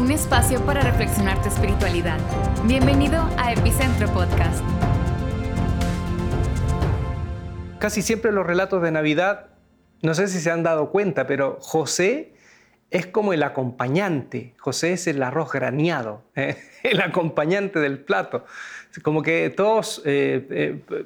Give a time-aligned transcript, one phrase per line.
[0.00, 2.18] un espacio para reflexionar tu espiritualidad.
[2.64, 4.64] Bienvenido a Epicentro Podcast.
[7.78, 9.48] Casi siempre los relatos de Navidad,
[10.00, 12.32] no sé si se han dado cuenta, pero José
[12.90, 14.54] es como el acompañante.
[14.58, 16.56] José es el arroz graneado, ¿eh?
[16.82, 18.46] el acompañante del plato.
[19.02, 21.04] Como que todos eh, eh,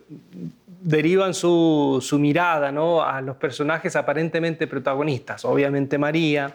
[0.83, 5.45] derivan su, mirada a los personajes aparentemente protagonistas.
[5.45, 6.55] Obviamente María,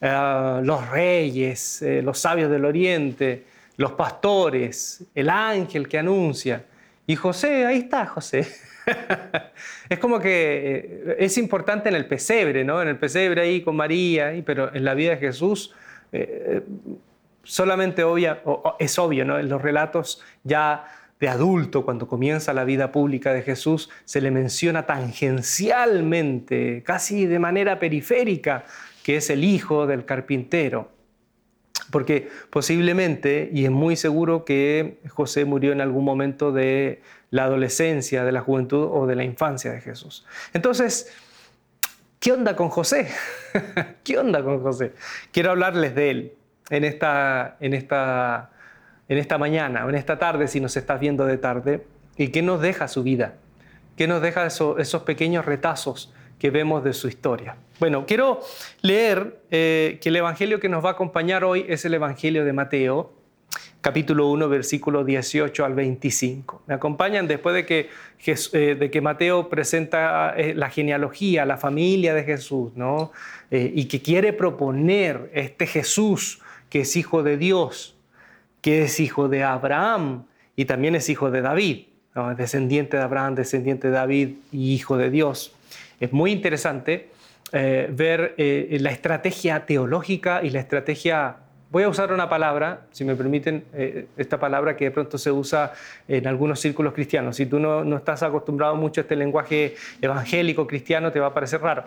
[0.00, 3.44] los reyes, los sabios del oriente,
[3.78, 6.64] los pastores, el ángel que anuncia.
[7.06, 8.46] Y José, ahí está José.
[9.88, 12.82] es como que eh, es importante en el pesebre, ¿no?
[12.82, 15.74] En el pesebre ahí con María, pero en la vida de Jesús
[16.12, 16.62] eh,
[17.42, 18.42] solamente obvia,
[18.78, 19.38] es obvio, ¿no?
[19.38, 20.84] En los relatos ya
[21.20, 27.38] de adulto, cuando comienza la vida pública de Jesús, se le menciona tangencialmente, casi de
[27.38, 28.64] manera periférica,
[29.08, 30.90] que es el hijo del carpintero.
[31.90, 38.22] Porque posiblemente, y es muy seguro que José murió en algún momento de la adolescencia,
[38.22, 40.26] de la juventud o de la infancia de Jesús.
[40.52, 41.10] Entonces,
[42.20, 43.08] ¿qué onda con José?
[44.04, 44.92] ¿Qué onda con José?
[45.32, 46.32] Quiero hablarles de él
[46.68, 48.50] en esta, en esta,
[49.08, 51.86] en esta mañana o en esta tarde, si nos estás viendo de tarde,
[52.18, 53.36] y qué nos deja su vida,
[53.96, 57.56] qué nos deja esos pequeños retazos que vemos de su historia.
[57.80, 58.40] Bueno, quiero
[58.82, 62.52] leer eh, que el Evangelio que nos va a acompañar hoy es el Evangelio de
[62.52, 63.12] Mateo,
[63.80, 66.62] capítulo 1, versículo 18 al 25.
[66.66, 67.88] Me acompañan después de que,
[68.26, 73.12] eh, de que Mateo presenta eh, la genealogía, la familia de Jesús, ¿no?
[73.50, 77.96] y que quiere proponer este Jesús que es hijo de Dios,
[78.60, 81.86] que es hijo de Abraham y también es hijo de David,
[82.36, 85.57] descendiente de Abraham, descendiente de David y hijo de Dios.
[86.00, 87.10] Es muy interesante
[87.52, 91.38] eh, ver eh, la estrategia teológica y la estrategia
[91.70, 95.30] Voy a usar una palabra, si me permiten, eh, esta palabra que de pronto se
[95.30, 95.74] usa
[96.06, 97.36] en algunos círculos cristianos.
[97.36, 101.34] Si tú no, no, estás acostumbrado mucho a este lenguaje evangélico cristiano, te va a
[101.34, 101.84] parecer raro.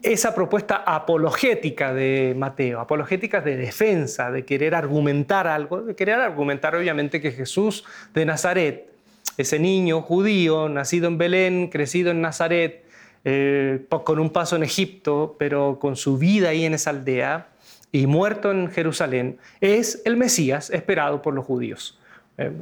[0.00, 6.76] Esa propuesta apologética de Mateo, apologética de defensa, de querer argumentar algo, de querer argumentar
[6.76, 8.91] obviamente que Jesús de Nazaret,
[9.36, 12.84] ese niño judío, nacido en Belén, crecido en Nazaret,
[13.24, 17.48] eh, con un paso en Egipto, pero con su vida ahí en esa aldea
[17.92, 21.98] y muerto en Jerusalén, es el Mesías esperado por los judíos.
[22.38, 22.52] Eh,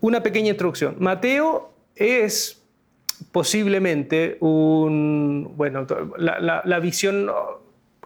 [0.00, 0.96] una pequeña introducción.
[0.98, 2.60] Mateo es
[3.32, 5.86] posiblemente un, bueno,
[6.18, 7.30] la, la visión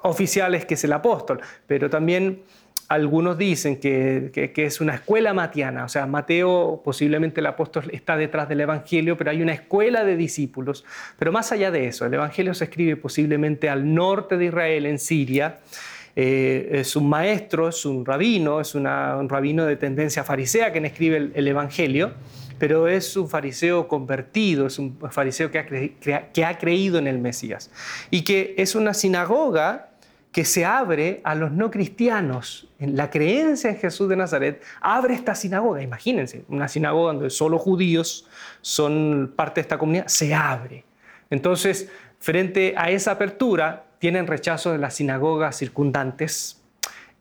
[0.03, 2.43] oficial es que es el apóstol, pero también
[2.88, 8.49] algunos dicen que, es una escuela matiana, o sea, Mateo, posiblemente el apóstol está detrás
[8.49, 10.87] del Evangelio, pero hay una escuela de discípulos.
[11.19, 14.98] Pero más allá de eso, el Evangelio se escribe posiblemente al norte de Israel, en
[14.98, 15.59] Siria.
[16.16, 18.84] Eh, es un maestro, es un rabino, es un
[19.28, 22.12] rabino de tendencia farisea quien escribe el, Evangelio,
[22.59, 27.19] pero es un fariseo convertido, es un fariseo que ha, que ha creído en el
[27.19, 27.71] Mesías.
[28.10, 29.91] Y que es una sinagoga
[30.33, 32.69] que se abre a los no cristianos.
[32.78, 35.83] La creencia en Jesús de Nazaret abre esta sinagoga.
[35.83, 38.27] Imagínense, una sinagoga donde solo judíos
[38.61, 40.84] son parte de esta comunidad, se abre.
[41.31, 46.62] Entonces, frente a esa apertura, tienen rechazo de las sinagogas circundantes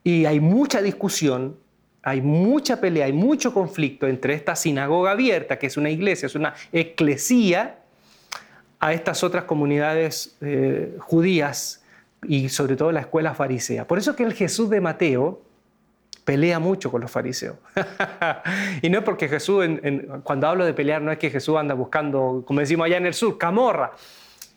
[0.03, 1.57] y hay mucha discusión,
[2.03, 6.35] hay mucha pelea, hay mucho conflicto entre esta sinagoga abierta, que es una iglesia, es
[6.35, 7.79] una eclesía,
[8.79, 11.83] a estas otras comunidades eh, judías
[12.23, 13.87] y sobre todo la escuela farisea.
[13.87, 15.41] Por eso que el Jesús de Mateo
[16.27, 17.55] pelea mucho con los fariseos.
[18.81, 19.65] y no es porque Jesús,
[20.23, 23.13] cuando hablo de pelear, no es que Jesús anda buscando, como decimos allá en el
[23.13, 23.93] sur, camorra.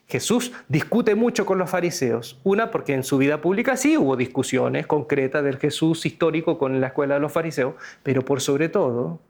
[0.08, 2.40] Jesús discute mucho con los fariseos.
[2.42, 6.88] Una, porque en su vida pública sí hubo discusiones concretas del Jesús histórico con la
[6.88, 9.20] escuela de los fariseos, pero por sobre todo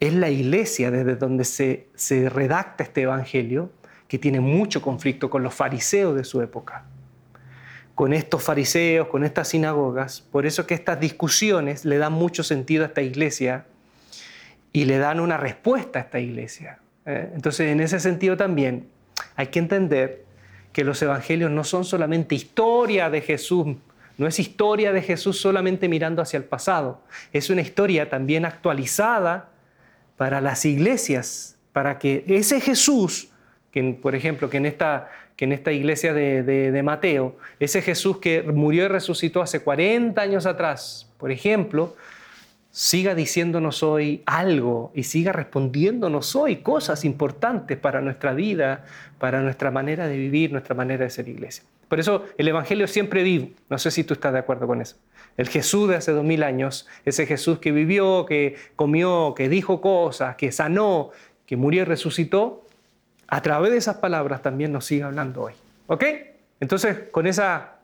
[0.00, 3.70] es la iglesia desde donde se, se redacta este evangelio
[4.08, 6.86] que tiene mucho conflicto con los fariseos de su época
[7.94, 10.20] con estos fariseos, con estas sinagogas.
[10.20, 13.66] Por eso que estas discusiones le dan mucho sentido a esta iglesia
[14.72, 16.78] y le dan una respuesta a esta iglesia.
[17.04, 17.30] ¿eh?
[17.34, 18.88] Entonces, en ese sentido también
[19.36, 20.24] hay que entender
[20.72, 23.76] que los evangelios no son solamente historia de Jesús,
[24.16, 27.02] no es historia de Jesús solamente mirando hacia el pasado,
[27.32, 29.50] es una historia también actualizada
[30.16, 33.28] para las iglesias, para que ese Jesús,
[33.70, 38.42] que por ejemplo, que en esta que en esta iglesia de, Mateo, ese Jesús que
[38.42, 41.96] murió y resucitó hace 40 años atrás, por ejemplo,
[42.70, 48.84] siga diciéndonos hoy algo y siga respondiéndonos hoy cosas importantes para nuestra vida,
[49.18, 51.64] para nuestra manera de vivir, nuestra manera de ser iglesia.
[51.88, 53.50] Por eso el Evangelio siempre vivo.
[53.68, 54.96] No sé si tú estás de acuerdo con eso.
[55.36, 59.80] El Jesús de hace dos mil años, ese Jesús que vivió, que comió, que dijo
[59.82, 61.10] cosas, que sanó,
[61.46, 62.64] que murió y resucitó,
[63.32, 65.54] a través de esas palabras también nos sigue hablando hoy.
[65.86, 66.04] ¿Ok?
[66.60, 67.76] Entonces, con esa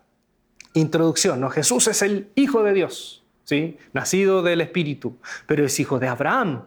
[0.75, 1.49] introducción, ¿no?
[1.49, 3.79] Jesús es el Hijo de Dios, ¿sí?
[3.95, 5.17] Nacido del Espíritu,
[5.47, 6.65] pero es hijo de Abraham.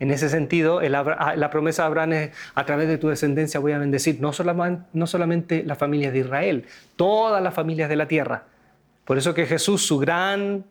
[0.00, 3.72] En ese sentido, ah, la promesa de Abraham es, a través de tu descendencia voy
[3.72, 6.64] a bendecir no solamente, no solamente las familias de Israel,
[6.96, 8.44] todas las familias de la tierra.
[9.04, 10.64] Por eso que Jesús, su gran,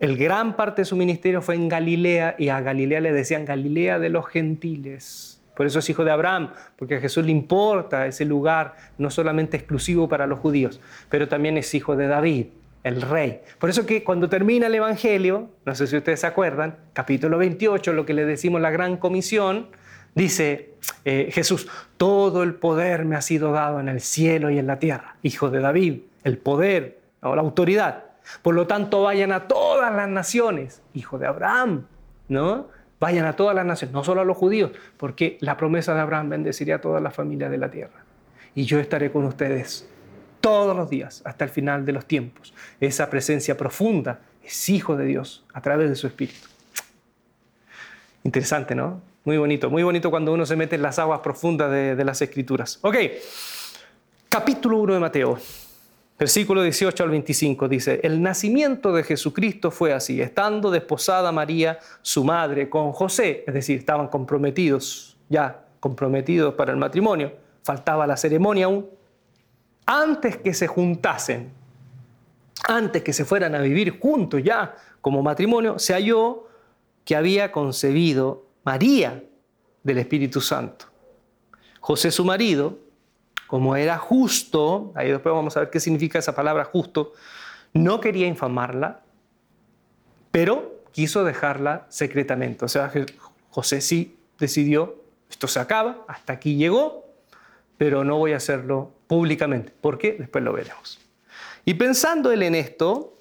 [0.00, 4.00] el gran parte de su ministerio fue en Galilea y a Galilea le decían Galilea
[4.00, 5.37] de los gentiles.
[5.58, 9.56] Por eso es hijo de Abraham, porque a Jesús le importa ese lugar no solamente
[9.56, 12.46] exclusivo para los judíos, pero también es hijo de David,
[12.84, 13.40] el rey.
[13.58, 17.92] Por eso que cuando termina el Evangelio, no sé si ustedes se acuerdan, capítulo 28,
[17.92, 19.66] lo que le decimos la gran comisión,
[20.14, 20.74] dice
[21.04, 21.66] eh, Jesús,
[21.96, 25.16] todo el poder me ha sido dado en el cielo y en la tierra.
[25.22, 28.04] Hijo de David, el poder, o la autoridad.
[28.42, 31.88] Por lo tanto, vayan a todas las naciones, hijo de Abraham,
[32.28, 32.77] ¿no?
[33.00, 36.30] Vayan a todas las naciones, no solo a los judíos, porque la promesa de Abraham
[36.30, 38.04] bendeciría a todas las familias de la tierra.
[38.54, 39.88] Y yo estaré con ustedes
[40.40, 42.54] todos los días hasta el final de los tiempos.
[42.80, 46.48] Esa presencia profunda es hijo de Dios a través de su Espíritu.
[48.24, 49.00] Interesante, ¿no?
[49.24, 52.20] Muy bonito, muy bonito cuando uno se mete en las aguas profundas de, de las
[52.20, 52.78] Escrituras.
[52.82, 52.96] Ok,
[54.28, 55.38] capítulo 1 de Mateo.
[56.18, 62.24] Versículo 18 al 25 dice, el nacimiento de Jesucristo fue así, estando desposada María, su
[62.24, 67.32] madre, con José, es decir, estaban comprometidos, ya comprometidos para el matrimonio,
[67.62, 68.88] faltaba la ceremonia aún,
[69.86, 71.52] antes que se juntasen,
[72.66, 76.48] antes que se fueran a vivir juntos ya como matrimonio, se halló
[77.04, 79.22] que había concebido María
[79.84, 80.86] del Espíritu Santo.
[81.80, 82.87] José su marido,
[83.48, 87.14] como era justo, ahí después vamos a ver qué significa esa palabra justo,
[87.72, 89.00] no quería infamarla,
[90.30, 92.66] pero quiso dejarla secretamente.
[92.66, 92.92] O sea,
[93.48, 97.06] José sí decidió, esto se acaba, hasta aquí llegó,
[97.78, 99.72] pero no voy a hacerlo públicamente.
[99.80, 100.12] ¿Por qué?
[100.12, 101.00] Después lo veremos.
[101.64, 103.18] Y pensando él en esto,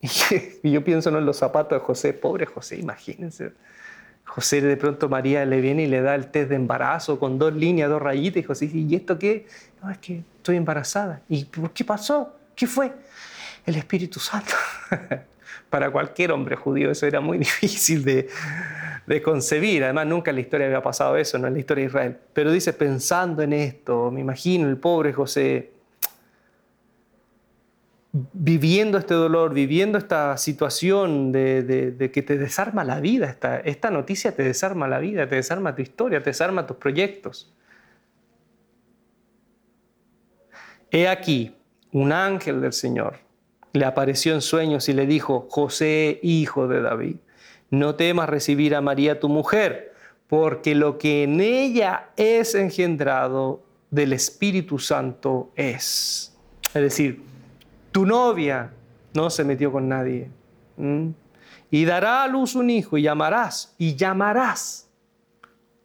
[0.00, 3.52] y yo pienso en los zapatos de José, pobre José, imagínense
[4.24, 7.54] José de pronto María le viene y le da el test de embarazo con dos
[7.54, 8.42] líneas, dos rayitas.
[8.42, 9.46] Y José dice, ¿y esto qué?
[9.82, 11.22] No, es que estoy embarazada.
[11.28, 12.34] ¿Y por qué pasó?
[12.56, 12.92] ¿Qué fue?
[13.66, 14.54] El Espíritu Santo.
[15.70, 18.28] Para cualquier hombre judío eso era muy difícil de,
[19.22, 19.84] concebir.
[19.84, 22.18] Además, nunca en la historia había pasado eso, no en la historia de Israel.
[22.32, 25.73] Pero dice, pensando en esto, me imagino el pobre José
[28.14, 34.36] viviendo este dolor, viviendo esta situación de, que te desarma la vida, esta, esta, noticia
[34.36, 37.52] te desarma la vida, te desarma tu historia, te desarma tus proyectos.
[40.92, 41.56] He aquí,
[41.90, 43.16] un ángel del Señor
[43.72, 47.16] le apareció en sueños y le dijo, José, hijo de David,
[47.70, 49.92] no temas recibir a María tu mujer,
[50.28, 56.36] porque lo que en ella es engendrado del Espíritu Santo es.
[56.72, 57.33] Es decir,
[57.94, 58.72] tu novia
[59.12, 60.28] no se metió con nadie.
[61.70, 64.90] Y dará a luz un hijo y llamarás, y llamarás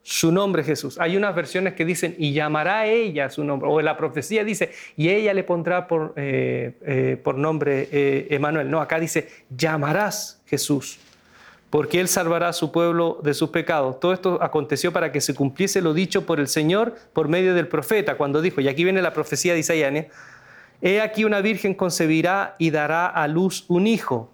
[0.02, 1.00] su nombre Jesús.
[1.00, 5.10] Hay unas versiones que dicen, y llamará ella su nombre, o la profecía dice, y
[5.10, 8.72] ella le pondrá por, eh, eh, nombre eh, Emanuel.
[8.72, 10.98] No, acá dice, llamarás Jesús,
[11.70, 14.00] porque él salvará a su pueblo de sus pecados.
[14.00, 17.68] Todo esto aconteció para que se cumpliese lo dicho por el Señor por medio del
[17.68, 19.94] profeta, cuando dijo, y aquí viene la profecía de Isaías,
[20.82, 24.32] He aquí una virgen concebirá y dará a luz un hijo.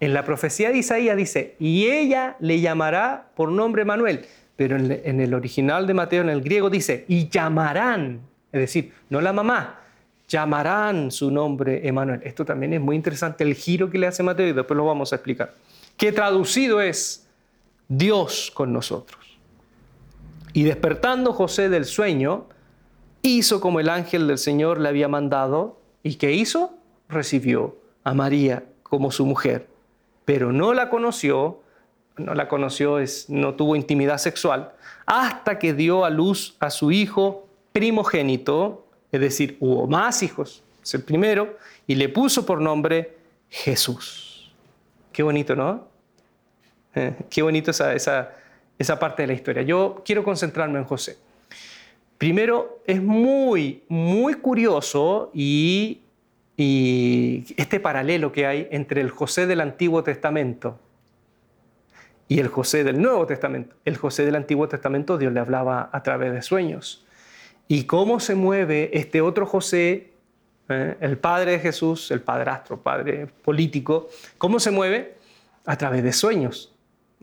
[0.00, 4.26] En la profecía de Isaías dice, y ella le llamará por nombre Manuel.
[4.56, 8.20] Pero en el original de Mateo, en el griego, dice, y llamarán,
[8.52, 9.80] es decir, no la mamá,
[10.28, 12.20] llamarán su nombre Emanuel.
[12.24, 15.12] Esto también es muy interesante, el giro que le hace Mateo, y después lo vamos
[15.12, 15.54] a explicar.
[15.96, 17.26] Que traducido es
[17.88, 19.38] Dios con nosotros.
[20.52, 22.46] Y despertando José del sueño,
[23.24, 25.80] hizo como el ángel del Señor le había mandado.
[26.02, 26.74] ¿Y qué hizo?
[27.08, 29.66] Recibió a María como su mujer,
[30.24, 31.60] pero no la conoció,
[32.16, 34.72] no la conoció, no tuvo intimidad sexual,
[35.06, 40.94] hasta que dio a luz a su hijo primogénito, es decir, hubo más hijos, es
[40.94, 43.16] el primero, y le puso por nombre
[43.48, 44.52] Jesús.
[45.12, 45.88] Qué bonito, ¿no?
[46.94, 48.32] Eh, qué bonito esa, esa,
[48.78, 49.62] esa parte de la historia.
[49.62, 51.16] Yo quiero concentrarme en José.
[52.24, 56.00] Primero, es muy, muy curioso y,
[56.56, 60.80] este paralelo que hay entre el José del Antiguo Testamento
[62.26, 63.76] y el José del Nuevo Testamento.
[63.84, 67.04] El José del Antiguo Testamento Dios le hablaba a través de sueños.
[67.68, 70.14] y cómo se mueve este otro José,
[70.70, 75.18] eh, el padre de Jesús, el padrastro, padre político, cómo se mueve
[75.66, 76.74] a través de sueños.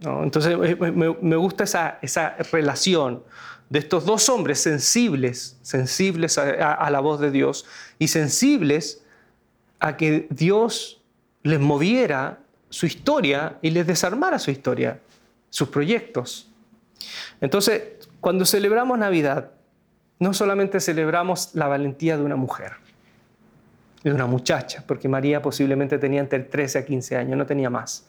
[0.04, 3.24] Entonces me, gusta esa, relación
[3.72, 7.66] de estos dos hombres sensibles, sensibles a, la voz de Dios
[8.00, 9.02] y sensibles
[9.80, 11.02] a que Dios
[11.42, 15.00] les moviera su historia y les desarmara su historia,
[15.50, 16.52] sus proyectos.
[17.40, 19.52] Entonces, cuando celebramos Navidad,
[20.20, 22.74] no solamente celebramos la valentía de una mujer,
[24.04, 28.06] de una muchacha, porque María posiblemente tenía entre 13 a 15 años, no tenía más.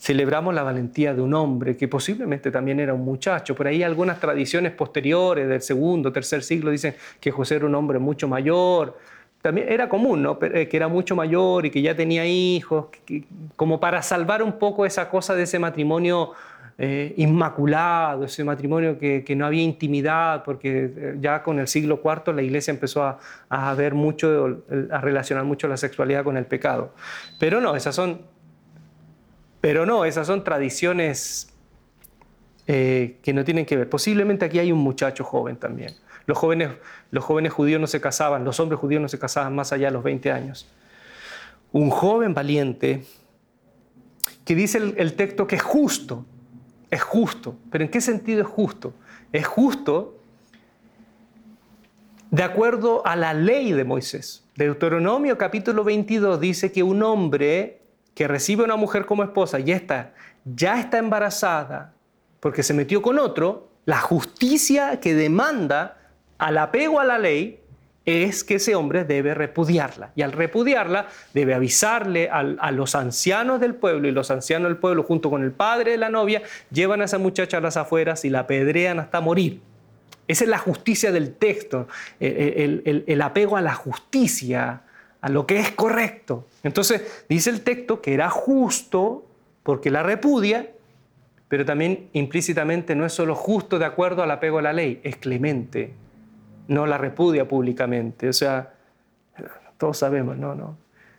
[0.00, 3.54] Celebramos la valentía de un hombre que posiblemente también era un muchacho.
[3.54, 7.98] Por ahí algunas tradiciones posteriores del segundo, tercer siglo dicen que José era un hombre
[7.98, 8.96] mucho mayor.
[9.42, 10.38] También era común, ¿no?
[10.40, 12.86] Eh, que era mucho mayor y que ya tenía hijos,
[13.56, 16.32] como para salvar un poco esa cosa de ese matrimonio
[16.78, 22.34] eh, inmaculado, ese matrimonio que, no había intimidad, porque eh, ya con el siglo IV
[22.34, 23.18] la iglesia empezó a,
[23.50, 26.94] a ver mucho, a relacionar mucho la sexualidad con el pecado.
[27.38, 28.22] Pero no, esas son,
[29.60, 31.52] pero no, esas son tradiciones
[32.66, 33.88] eh, que no tienen que ver.
[33.88, 35.94] Posiblemente aquí hay un muchacho joven también.
[36.26, 36.70] Los jóvenes,
[37.10, 39.92] los jóvenes judíos no se casaban, los hombres judíos no se casaban más allá de
[39.92, 40.68] los 20 años.
[41.72, 43.04] Un joven valiente
[44.44, 46.24] que dice el texto que es justo,
[46.90, 47.56] es justo.
[47.70, 48.94] ¿Pero en qué sentido es justo?
[49.32, 50.16] Es justo
[52.30, 54.44] de acuerdo a la ley de Moisés.
[54.56, 57.79] Deuteronomio capítulo 22 dice que un hombre
[58.20, 60.12] que recibe a una mujer como esposa y esta
[60.44, 61.94] ya está embarazada
[62.38, 65.96] porque se metió con otro, la justicia que demanda
[66.36, 67.60] al apego a la ley
[68.04, 70.12] es que ese hombre debe repudiarla.
[70.16, 75.02] Y al repudiarla debe avisarle a los ancianos del pueblo y los ancianos del pueblo
[75.02, 78.28] junto con el padre de la novia llevan a esa muchacha a las afueras y
[78.28, 79.62] la apedrean hasta morir.
[80.28, 84.82] Esa es la justicia del texto, el, el apego a la justicia,
[85.20, 86.46] a lo que es correcto.
[86.62, 89.26] Entonces dice el texto que era justo
[89.62, 90.70] porque la repudia,
[91.48, 95.16] pero también implícitamente no es solo justo de acuerdo al apego a la ley, es
[95.16, 95.92] clemente
[96.70, 98.28] no la repudia públicamente.
[98.28, 98.74] O sea,
[99.76, 100.54] todos sabemos, ¿no?
[100.54, 100.76] no.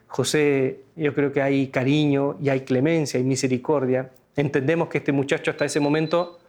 [0.08, 4.12] José, yo creo que hay cariño y hay clemencia y misericordia.
[4.38, 6.39] Entendemos que este muchacho hasta ese momento,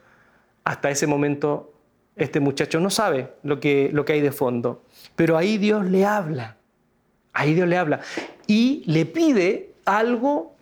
[0.62, 1.72] hasta ese momento,
[2.14, 4.84] este muchacho no sabe lo que, lo que hay de fondo.
[5.16, 6.56] Pero ahí Dios le habla,
[7.32, 8.00] ahí Dios le habla
[8.46, 10.54] y le pide algo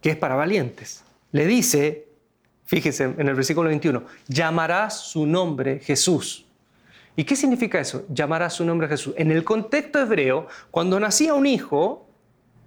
[0.00, 1.04] que es para valientes.
[1.32, 2.10] Le dice,
[2.70, 6.46] Fíjese en el versículo 21, llamará su nombre Jesús.
[7.16, 8.06] ¿Y qué significa eso?
[8.08, 9.12] Llamará su nombre Jesús.
[9.16, 12.06] En el contexto hebreo, cuando nacía un hijo,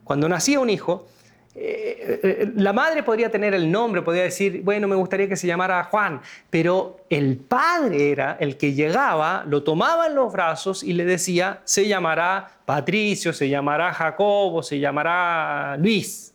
[0.03, 1.07] cuando nacía un hijo,
[1.55, 5.45] eh, eh, la madre podría tener el nombre, podría decir, bueno, me gustaría que se
[5.45, 10.93] llamara Juan, pero el padre era el que llegaba, lo tomaba en los brazos y
[10.93, 16.33] le decía, se llamará Patricio, se llamará Jacobo, se llamará Luis.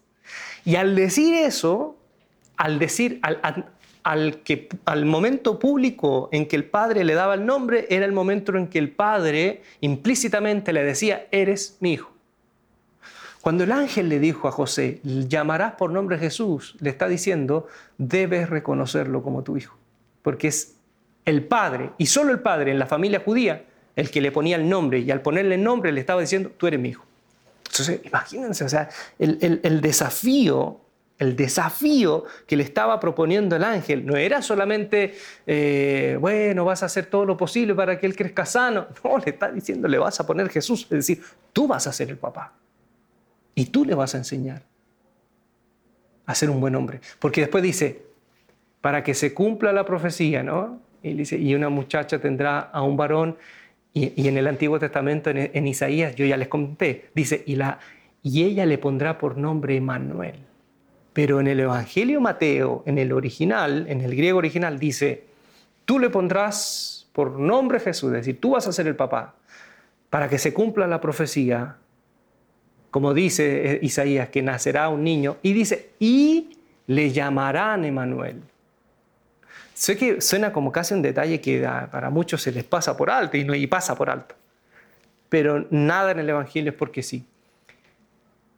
[0.64, 1.96] Y al decir eso,
[2.56, 3.20] al decir,
[4.04, 8.12] al, que, al momento público en que el padre le daba el nombre, era el
[8.12, 12.17] momento en que el padre implícitamente le decía, eres mi hijo.
[13.48, 18.50] Cuando el ángel le dijo a José, llamarás por nombre Jesús, le está diciendo, debes
[18.50, 19.74] reconocerlo como tu hijo,
[20.20, 20.74] porque es
[21.24, 23.64] el padre, y solo el padre en la familia judía,
[23.96, 26.66] el que le ponía el nombre, y al ponerle el nombre le estaba diciendo, tú
[26.66, 27.06] eres mi hijo.
[27.68, 30.82] Entonces, imagínense, o sea, el, desafío
[31.18, 35.14] el desafío que le estaba proponiendo el ángel no era solamente,
[35.46, 38.88] eh, bueno, vas a hacer todo lo posible para que él crezca sano.
[39.02, 40.82] No, le está diciendo, le vas a poner Jesús.
[40.82, 41.22] Es decir,
[41.54, 42.52] tú vas a ser el papá.
[43.58, 44.62] Y tú le vas a enseñar
[46.26, 47.00] a ser un buen hombre.
[47.18, 48.02] Porque después dice,
[48.80, 50.78] para que se cumpla la profecía, ¿no?
[51.02, 53.36] Y dice, y una muchacha tendrá a un varón.
[53.92, 57.80] Y, en el Antiguo Testamento, en, Isaías, yo ya les conté, dice, y, la,
[58.22, 60.36] y ella le pondrá por nombre Emmanuel.
[61.12, 65.24] Pero en el Evangelio Mateo, en el original, en el griego original, dice,
[65.84, 69.34] tú le pondrás por nombre Jesús, es decir, tú vas a ser el papá,
[70.10, 71.78] para que se cumpla la profecía,
[72.98, 78.42] como dice eh, Isaías, que nacerá un niño, y dice, y le llamarán Emanuel.
[79.72, 81.60] Sé que suena como casi un detalle que
[81.92, 84.34] para muchos se les pasa por alto y, no, pasa por alto,
[85.28, 87.24] pero nada en el Evangelio es porque sí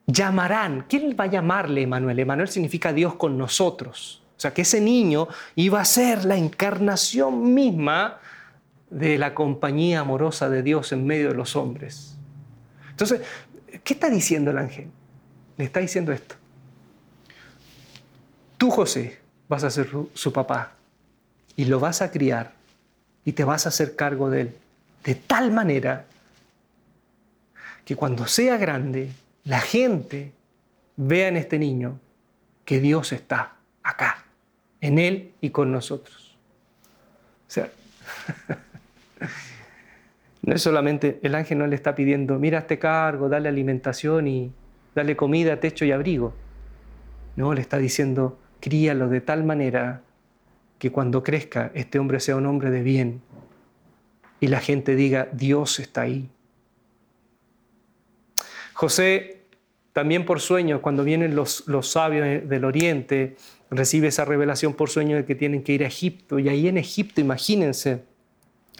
[0.06, 0.87] llamarán.
[0.88, 2.18] ¿Quién va a llamarle Emanuel?
[2.18, 4.23] Emanuel significa Dios con nosotros.
[4.38, 8.20] O sea, que ese niño iba a ser la encarnación misma
[8.88, 12.16] de la compañía amorosa de Dios en medio de los hombres.
[13.00, 13.23] Entonces,
[13.85, 14.91] ¿qué está diciendo el ángel?
[15.57, 16.35] Le está diciendo esto.
[18.57, 20.73] Tú, José, vas a ser su papá
[21.57, 22.53] y lo vas a criar
[23.25, 24.57] y te vas a hacer cargo de él.
[25.05, 26.07] De tal manera
[27.85, 29.11] que cuando sea grande,
[29.45, 30.33] la gente
[30.97, 31.99] vea en este niño
[32.65, 34.25] que Dios está acá,
[34.81, 36.37] en él y con nosotros.
[37.49, 37.71] O sea,
[40.42, 44.52] no es solamente el ángel no le está pidiendo, mira este cargo, dale alimentación y
[44.94, 46.35] dale comida, techo y abrigo.
[47.37, 50.02] No, le está diciendo, críalo de tal manera
[50.78, 53.20] que cuando crezca este hombre sea un hombre de bien
[54.40, 56.30] y la gente diga, Dios está ahí.
[58.73, 59.42] José,
[59.92, 63.37] también por sueño, cuando vienen los, los sabios del oriente,
[63.70, 66.38] recibe esa revelación por sueño de que tienen que ir a Egipto.
[66.38, 68.04] Y ahí en Egipto, imagínense,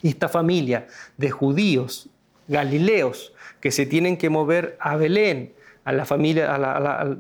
[0.03, 2.09] esta familia de judíos,
[2.49, 5.53] galileos, que se tienen que mover a Belén,
[5.85, 7.17] a la familia, a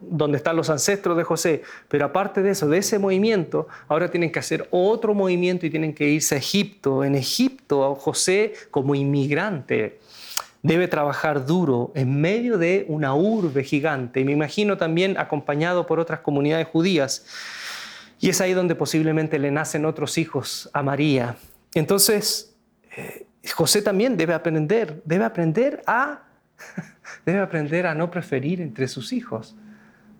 [0.00, 1.62] donde están los ancestros de José.
[1.88, 5.94] Pero aparte de eso, de ese movimiento, ahora tienen que hacer otro movimiento y tienen
[5.94, 7.04] que irse a Egipto.
[7.04, 10.00] En Egipto, José como inmigrante
[10.62, 14.20] debe trabajar duro en medio de una urbe gigante.
[14.20, 17.26] Y me imagino también acompañado por otras comunidades judías.
[18.18, 21.36] Y es ahí donde posiblemente le nacen otros hijos a María.
[21.74, 22.54] Entonces,
[22.96, 26.22] eh, José también debe aprender, debe aprender a
[27.26, 29.54] debe aprender a no preferir entre sus hijos,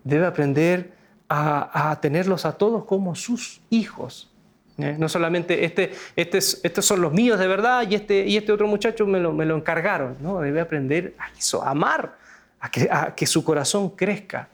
[0.02, 0.92] debe aprender
[1.28, 4.30] a, tenerlos a todos como sus hijos.
[4.78, 4.94] ¿eh?
[4.98, 8.68] No solamente este, este estos son los míos de verdad y este, y este otro
[8.68, 10.40] muchacho me lo, me lo encargaron, ¿no?
[10.40, 12.18] debe aprender a eso, a amar,
[12.60, 14.48] a que, a que, su corazón crezca.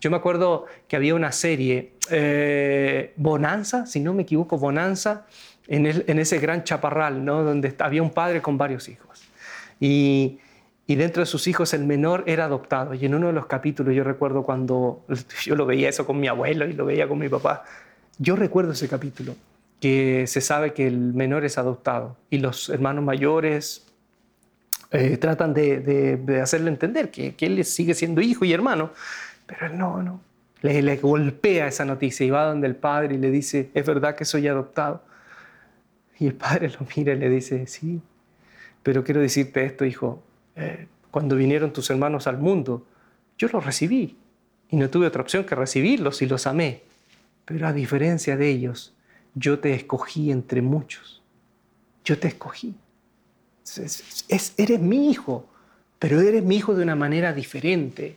[0.00, 5.26] Yo me acuerdo que había una serie, eh, Bonanza, si no me equivoco, Bonanza,
[5.68, 7.42] en, en, ese gran chaparral, ¿no?
[7.42, 9.22] donde había un padre con varios hijos.
[9.80, 10.38] Y,
[10.86, 12.94] y dentro de sus hijos el menor era adoptado.
[12.94, 15.04] Y en uno de los capítulos yo recuerdo cuando
[15.44, 17.64] yo lo veía eso con mi abuelo y lo veía con mi papá.
[18.18, 19.34] Yo recuerdo ese capítulo,
[19.80, 23.84] que se sabe que el menor es adoptado y los hermanos mayores
[24.92, 28.92] eh, tratan de, hacerle entender que, que, él sigue siendo hijo y hermano,
[29.46, 30.20] pero él no, no.
[30.60, 34.14] Le, le golpea esa noticia y va donde el padre y le dice, es verdad
[34.14, 35.02] que soy adoptado.
[36.18, 38.00] Y el padre lo mira y le dice, sí,
[38.82, 40.22] pero quiero decirte esto, hijo,
[40.56, 42.86] eh, cuando vinieron tus hermanos al mundo,
[43.38, 44.16] yo los recibí
[44.68, 46.82] y no tuve otra opción que recibirlos y los amé.
[47.44, 48.94] Pero a diferencia de ellos,
[49.34, 51.22] yo te escogí entre muchos.
[52.04, 52.74] Yo te escogí.
[54.56, 55.46] eres mi hijo,
[55.98, 58.16] pero eres mi hijo de una manera diferente.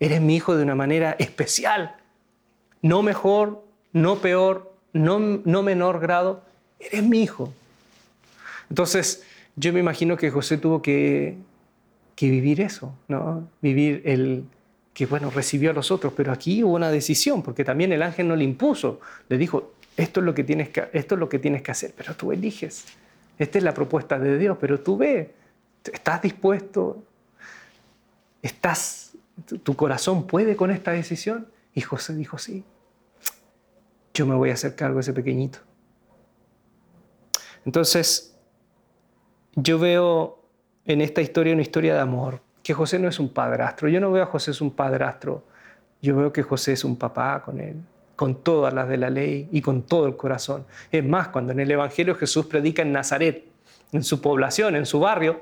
[0.00, 1.96] Eres mi hijo de una manera especial.
[2.82, 6.44] No mejor, no peor, no, no menor grado.
[6.78, 7.52] Eres mi hijo.
[8.70, 9.24] Entonces,
[9.56, 11.36] yo me imagino que José tuvo que,
[12.20, 13.48] vivir eso, ¿no?
[13.60, 14.44] Vivir el
[14.94, 18.28] que, bueno, recibió a los otros, pero aquí hubo una decisión, porque también el ángel
[18.28, 21.38] no le impuso, le dijo, esto es lo que tienes que, esto es lo que
[21.38, 22.84] tienes que hacer, pero tú eliges.
[23.38, 25.34] Esta es la propuesta de Dios, pero tú ve,
[25.92, 27.02] ¿estás dispuesto?
[28.40, 29.12] ¿Estás,
[29.62, 31.48] tu corazón puede con esta decisión?
[31.74, 32.64] Y José dijo, sí,
[34.14, 35.58] yo me voy a hacer cargo de ese pequeñito.
[37.64, 38.36] Entonces,
[39.54, 40.38] yo veo
[40.84, 43.88] en esta historia una historia de amor, que José no es un padrastro.
[43.88, 45.44] Yo no veo a José es un padrastro,
[46.02, 47.76] yo veo que José es un papá con él,
[48.16, 50.64] con todas las de la ley y con todo el corazón.
[50.90, 53.44] Es más, cuando en el Evangelio Jesús predica en Nazaret,
[53.92, 55.40] en su población, en su barrio,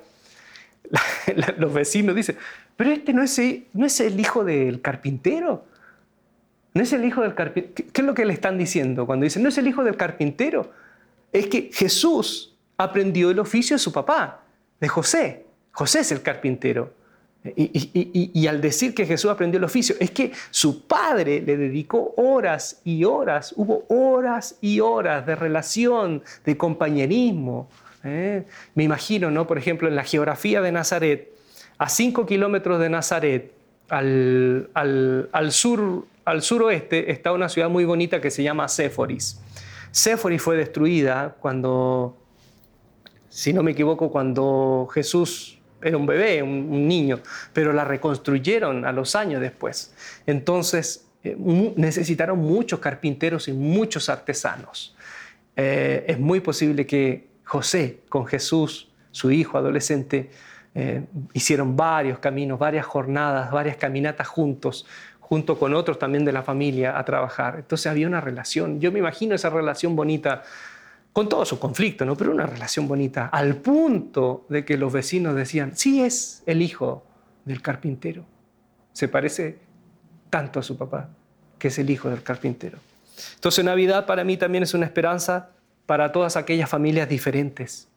[1.59, 2.37] los vecinos dicen,
[2.77, 3.39] pero este no es,
[4.01, 5.65] el hijo del carpintero.
[6.75, 7.89] No es el hijo del carpintero.
[7.93, 10.73] ¿Qué es lo que le están diciendo cuando dicen, no es el hijo del carpintero?
[11.33, 14.43] Es que Jesús aprendió el oficio de su papá,
[14.81, 15.47] de José.
[15.73, 16.93] José es el carpintero.
[17.57, 22.81] Y, al decir que Jesús aprendió el oficio, es que su padre le dedicó horas
[22.85, 27.69] y horas, hubo horas y horas de relación, de compañerismo.
[28.05, 28.45] ¿eh?
[28.77, 29.49] Me imagino, ¿no?
[29.49, 31.33] por ejemplo, en la geografía de Nazaret,
[31.79, 33.53] a cinco kilómetros de Nazaret,
[33.89, 39.41] al, al, sur, al suroeste, está una ciudad muy bonita que se llama Séforis.
[39.93, 42.17] Séforis fue destruida cuando
[43.33, 47.21] si no me equivoco, cuando Jesús era un bebé, un, niño,
[47.55, 49.95] pero la reconstruyeron a los años después.
[50.27, 51.35] Entonces eh,
[51.77, 54.95] necesitaron muchos carpinteros y muchos artesanos.
[55.57, 60.31] Eh, es muy posible que José con Jesús, su hijo adolescente,
[60.75, 61.03] eh,
[61.33, 64.87] hicieron varios caminos, varias jornadas, varias caminatas juntos,
[65.33, 67.55] junto con otros también de la familia a trabajar.
[67.57, 68.83] Entonces había una relación.
[68.83, 70.43] Yo me imagino esa relación bonita
[71.11, 72.19] con todo su conflicto, ¿no?
[72.19, 77.07] pero una relación bonita, al punto de que los vecinos decían, sí es el hijo
[77.47, 78.27] del carpintero,
[78.93, 79.59] se parece
[80.29, 81.09] tanto a su papá,
[81.59, 82.77] que es el hijo del carpintero.
[83.37, 85.49] Entonces Navidad para mí también es una esperanza
[85.87, 87.89] para todas aquellas familias diferentes.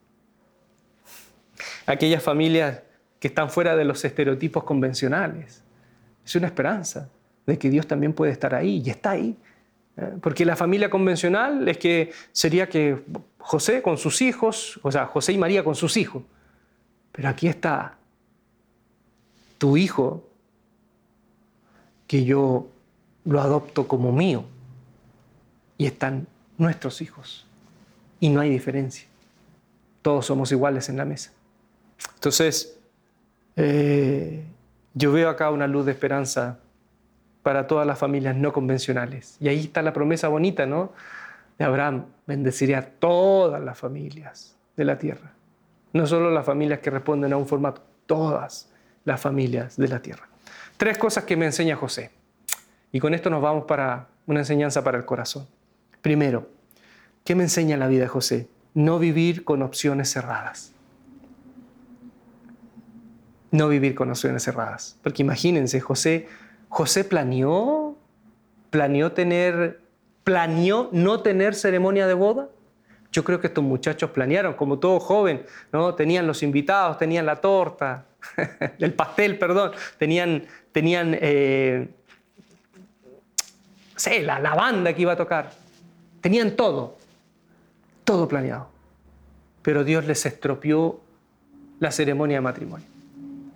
[1.85, 2.81] Aquellas familias
[3.19, 5.63] que están fuera de los estereotipos convencionales.
[6.25, 7.09] Es una esperanza
[7.45, 9.37] de que Dios también puede estar ahí y está ahí.
[9.97, 10.13] ¿eh?
[10.21, 13.03] Porque la familia convencional es que sería que
[13.37, 16.23] José con sus hijos, o sea, José y María con sus hijos.
[17.11, 17.97] Pero aquí está
[19.57, 20.27] tu hijo
[22.07, 22.67] que yo
[23.23, 24.45] lo adopto como mío
[25.77, 26.27] y están
[26.57, 27.45] nuestros hijos
[28.19, 29.07] y no hay diferencia.
[30.01, 31.31] Todos somos iguales en la mesa.
[32.15, 32.77] Entonces,
[33.55, 34.43] eh,
[34.93, 36.59] yo veo acá una luz de esperanza
[37.45, 39.37] para todas las familias no convencionales.
[39.39, 40.93] Y ahí está la promesa bonita, ¿no?
[41.59, 45.31] De Abraham, bendeciré a todas las familias de la tierra.
[45.93, 48.71] No solo las familias que responden a un formato, todas
[49.03, 50.27] las familias de la tierra.
[50.77, 52.09] Tres cosas que me enseña José.
[52.91, 55.45] Y con esto nos vamos para una enseñanza para el corazón.
[56.01, 56.49] Primero,
[57.23, 58.49] ¿qué me enseña la vida de José?
[58.73, 60.73] No vivir con opciones cerradas.
[63.51, 64.97] No vivir con opciones cerradas.
[65.03, 66.27] Porque imagínense, José,
[66.69, 67.95] José planeó,
[68.69, 69.81] planeó tener,
[70.23, 72.49] planeó no tener ceremonia de boda.
[73.11, 75.95] Yo creo que estos muchachos planearon, como todo joven, ¿no?
[75.95, 78.05] Tenían los invitados, tenían la torta,
[78.79, 81.87] el pastel, perdón, tenían, tenían eh,
[83.95, 85.51] sé, la, la banda que iba a tocar.
[86.21, 86.97] Tenían todo,
[88.03, 88.67] todo planeado.
[89.61, 90.99] Pero Dios les estropeó
[91.79, 92.94] la ceremonia de matrimonio.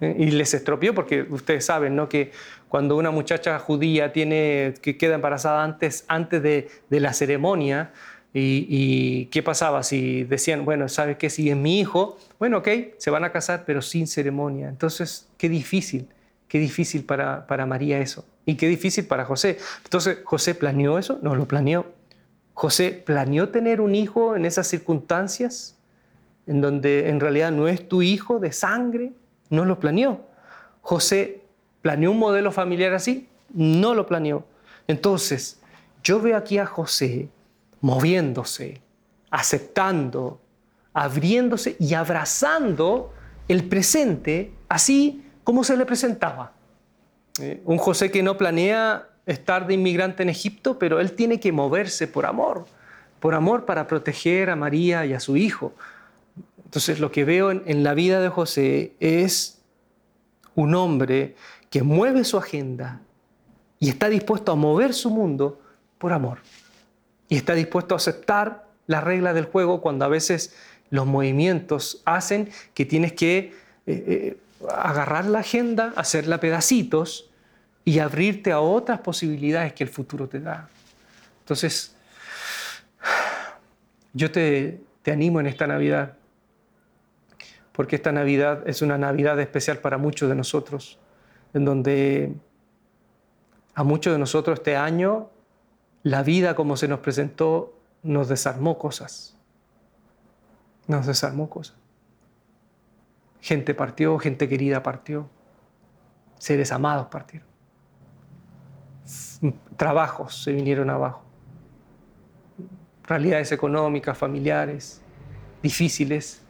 [0.02, 0.16] ¿Eh?
[0.18, 2.08] Y les estropeó porque ustedes saben ¿no?
[2.08, 2.32] que
[2.68, 7.92] cuando una muchacha judía tiene, que queda embarazada antes, antes de, de la ceremonia,
[8.34, 11.30] y, qué pasaba si decían, bueno, ¿sabes qué?
[11.30, 14.70] Si es mi hijo, bueno, ok, se van a casar, pero sin ceremonia.
[14.70, 16.08] Entonces, qué difícil,
[16.48, 18.26] qué difícil para, para María eso.
[18.46, 19.58] Y qué difícil para José.
[19.84, 21.20] Entonces, ¿José planeó eso?
[21.22, 21.88] No lo planeó.
[22.54, 25.78] José planeó tener un hijo en esas circunstancias,
[26.46, 29.14] en donde en realidad no es tu hijo de sangre,
[29.50, 30.22] no lo planeó.
[30.82, 31.42] José
[31.82, 34.46] planeó un modelo familiar así, no lo planeó.
[34.88, 35.60] Entonces,
[36.04, 37.30] yo veo aquí a José
[37.82, 38.82] moviéndose,
[39.30, 40.40] aceptando,
[40.94, 43.14] abriéndose y abrazando
[43.48, 46.54] el presente así como se le presentaba.
[47.42, 51.52] Eh, un José que no planea estar de inmigrante en Egipto, pero él tiene que
[51.52, 52.66] moverse por amor,
[53.20, 55.74] por amor para proteger a María y a su hijo.
[56.70, 59.60] Entonces lo que veo en, la vida de José es
[60.54, 61.36] un hombre
[61.72, 63.02] que mueve su agenda
[63.80, 65.60] y está dispuesto a mover su mundo
[65.98, 66.38] por amor
[67.28, 70.54] y está dispuesto a aceptar las reglas del juego cuando a veces
[70.92, 73.52] los movimientos hacen que tienes que eh,
[73.88, 74.38] eh,
[74.70, 77.32] agarrar la agenda, hacerla pedacitos
[77.84, 80.70] y abrirte a otras posibilidades que el futuro te da.
[81.40, 81.96] Entonces,
[84.14, 86.19] yo te, te animo en esta Navidad,
[87.80, 91.00] porque esta Navidad es una Navidad especial para muchos de nosotros,
[91.54, 92.34] en donde
[93.74, 95.30] a muchos de nosotros este año
[96.04, 99.38] la vida como se nos presentó nos desarmó cosas.
[100.88, 101.78] Nos desarmó cosas.
[103.40, 105.30] Gente partió, gente querida partió,
[106.38, 107.48] seres amados partieron.
[109.78, 111.24] Trabajos se vinieron abajo.
[113.06, 115.02] Realidades económicas, familiares,
[115.64, 116.44] difíciles,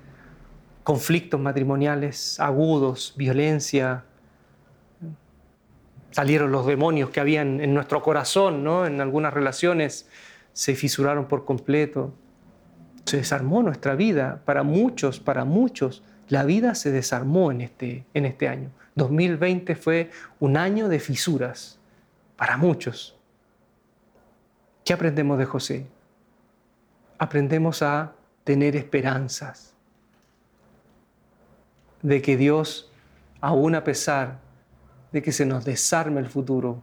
[0.90, 4.06] conflictos matrimoniales agudos, violencia,
[6.10, 8.88] salieron los demonios que habían en nuestro corazón, ¿no?
[8.88, 10.10] En algunas relaciones
[10.52, 12.12] se fisuraron por completo.
[13.06, 14.42] Se desarmó nuestra vida.
[14.46, 18.72] Para muchos, para muchos, la vida se desarmó en este, en este año.
[18.96, 21.78] 2020 fue un año de fisuras
[22.36, 23.16] para muchos.
[24.84, 25.86] ¿Qué aprendemos de José?
[27.20, 29.76] Aprendemos a tener esperanzas
[32.02, 32.92] de que Dios,
[33.42, 34.40] aún a pesar
[35.12, 36.82] de que se nos desarme el futuro,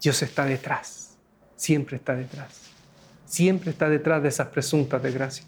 [0.00, 1.16] Dios está detrás,
[1.56, 2.70] siempre está detrás,
[3.24, 5.46] siempre está detrás de esas presuntas desgracias,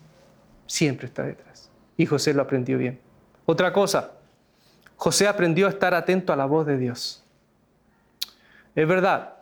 [0.67, 1.71] siempre está detrás.
[1.97, 3.01] Y José lo aprendió bien.
[3.47, 4.13] Otra cosa,
[4.97, 7.23] José aprendió a estar atento a la voz de Dios.
[8.75, 9.36] Es verdad,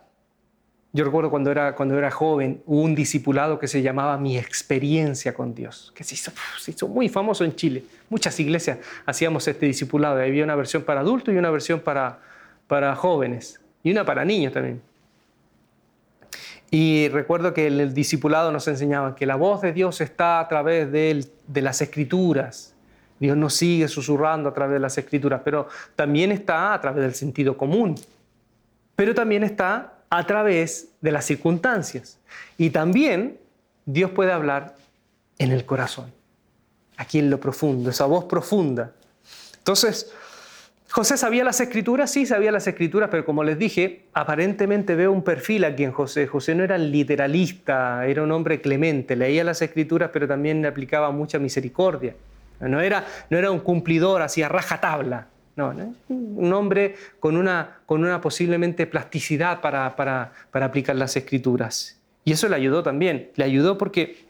[0.95, 5.33] yo recuerdo cuando era, cuando era joven, hubo un discipulado que se llamaba Mi experiencia
[5.33, 7.83] con Dios, que se hizo, se hizo muy famoso en Chile.
[8.09, 10.21] Muchas iglesias hacíamos este discipulado.
[10.21, 12.19] Había una versión para adultos y una versión para,
[12.67, 13.59] para jóvenes.
[13.83, 14.81] Y una para niños también.
[16.71, 20.47] Y recuerdo que en el discipulado nos enseñaban que la voz de Dios está a
[20.47, 22.73] través de, de las escrituras.
[23.19, 27.15] Dios nos sigue susurrando a través de las escrituras, pero también está a través del
[27.15, 27.95] sentido común.
[28.95, 32.17] Pero también está a través de las circunstancias.
[32.57, 33.37] Y también
[33.85, 34.75] Dios puede hablar
[35.37, 36.11] en el corazón,
[36.97, 38.93] aquí en lo profundo, esa voz profunda.
[39.57, 40.11] Entonces,
[40.89, 45.23] José sabía las escrituras, sí sabía las escrituras, pero como les dije, aparentemente veo un
[45.23, 46.25] perfil aquí en José.
[46.25, 51.11] José no era literalista, era un hombre clemente, leía las escrituras, pero también le aplicaba
[51.11, 52.15] mucha misericordia.
[52.61, 55.27] No era, no era un cumplidor, hacía rajatabla.
[55.55, 55.73] No,
[56.09, 61.97] un hombre con una, con una posiblemente plasticidad para, para, para aplicar las escrituras.
[62.25, 63.31] Y eso le ayudó también.
[63.35, 64.25] Le ayudó porque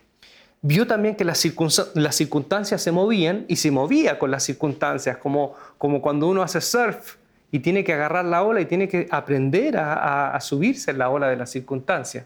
[0.62, 6.02] vio también que las, circunstancias se movían y se movía con las circunstancias, como, como
[6.02, 7.18] cuando uno hace surf
[7.52, 11.30] y tiene que agarrar la ola y tiene que aprender a, subirse en la ola
[11.30, 12.26] de las circunstancias.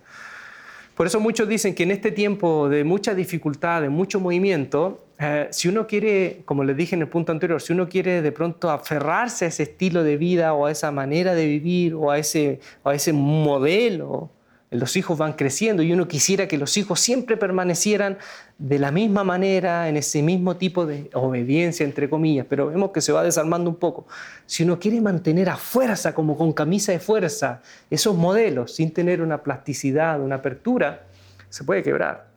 [0.99, 5.47] Por eso muchos dicen que en este tiempo de mucha dificultad, de mucho movimiento, eh,
[5.49, 8.69] si uno quiere, como les dije en el punto anterior, si uno quiere de pronto
[8.69, 12.59] aferrarse a ese estilo de vida o a esa manera de vivir o a ese,
[12.83, 14.29] a ese modelo,
[14.71, 18.19] los hijos van creciendo y uno quisiera que los hijos siempre permanecieran
[18.59, 23.01] de la misma manera, en ese mismo tipo de obediencia, entre comillas, pero vemos que
[23.01, 24.05] se va desarmando un poco.
[24.45, 29.21] Si uno quiere mantener a fuerza, como con camisa de fuerza, esos modelos, sin tener
[29.21, 31.07] una plasticidad, una apertura,
[31.49, 32.29] se puede quebrar.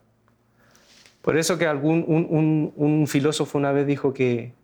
[1.21, 4.55] Por eso que algún, un, un filósofo una vez dijo que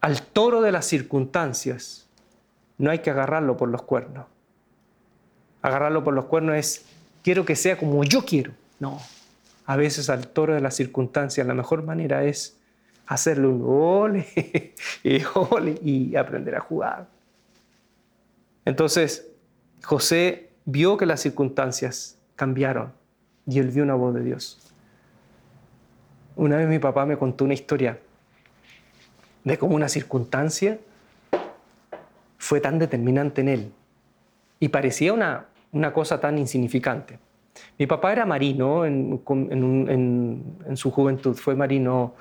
[0.00, 2.08] al toro de las circunstancias
[2.76, 4.26] no hay que agarrarlo por los cuernos.
[5.62, 6.84] Agarrarlo por los cuernos es,
[7.22, 8.52] quiero que sea como yo quiero.
[8.78, 9.00] No,
[9.66, 12.58] a veces al toro de las circunstancias, la mejor manera es
[13.06, 14.24] hacerle un gol
[15.02, 15.22] y,
[15.82, 17.08] y aprender a jugar.
[18.64, 19.26] Entonces,
[19.82, 22.92] José vio que las circunstancias cambiaron
[23.46, 24.58] y él vio una voz de Dios.
[26.36, 27.98] Una vez mi papá me contó una historia
[29.42, 30.78] de cómo una circunstancia
[32.36, 33.72] fue tan determinante en él
[34.60, 37.18] y parecía una, una cosa tan insignificante.
[37.78, 39.20] Mi papá era marino en,
[40.74, 42.14] su juventud, fue marino,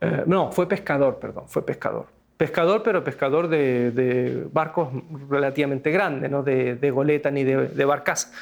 [0.00, 2.06] eh, no, fue pescador, perdón, fue pescador.
[2.36, 4.90] Pescador, pero pescador de, barcos
[5.28, 8.32] relativamente grandes, no de, goleta ni de, de barcas,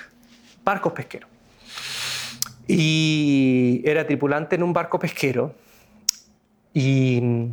[0.64, 1.30] barcos pesqueros.
[2.68, 5.54] Y era tripulante en un barco pesquero
[6.74, 7.48] y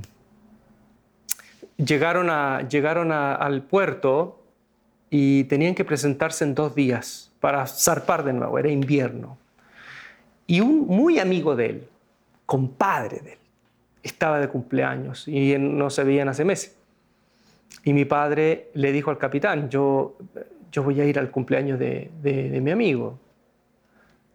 [1.77, 4.42] llegaron, a, llegaron al puerto
[5.15, 9.37] y tenían que presentarse en dos días para zarpar de nuevo, era invierno.
[10.47, 11.87] Y un muy amigo de él,
[12.47, 13.39] compadre de él,
[14.01, 16.75] estaba de cumpleaños y no se veían hace meses.
[17.83, 20.17] Y mi padre le dijo al capitán, yo,
[20.71, 23.19] yo voy a ir al cumpleaños de, de, mi amigo.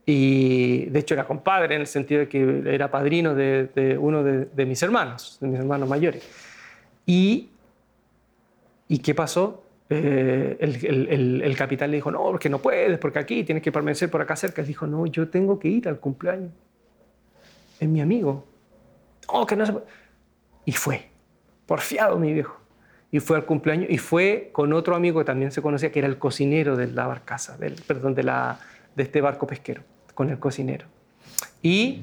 [0.07, 4.23] Y de hecho era compadre en el sentido de que era padrino de, de uno
[4.23, 6.23] de, mis hermanos, de mis hermanos mayores.
[7.05, 7.49] Y,
[8.87, 9.65] ¿Y qué pasó?
[9.91, 14.11] Eh, el, el, capitán le dijo, no, porque no puedes, porque aquí tienes que permanecer
[14.11, 14.61] por acá cerca.
[14.61, 16.53] Él dijo, no, yo tengo que ir al cumpleaños.
[17.81, 18.45] Es mi amigo.
[19.29, 19.75] Oh, que no se
[20.65, 21.09] Y fue,
[21.67, 22.59] porfiado mi viejo.
[23.11, 26.09] Y fue al cumpleaños y fue con otro amigo que también se conocía, que era
[26.09, 28.61] el cocinero de la barcaza, del, perdón, de, la,
[28.95, 30.85] de este barco pesquero, con el cocinero.
[31.63, 32.03] Y,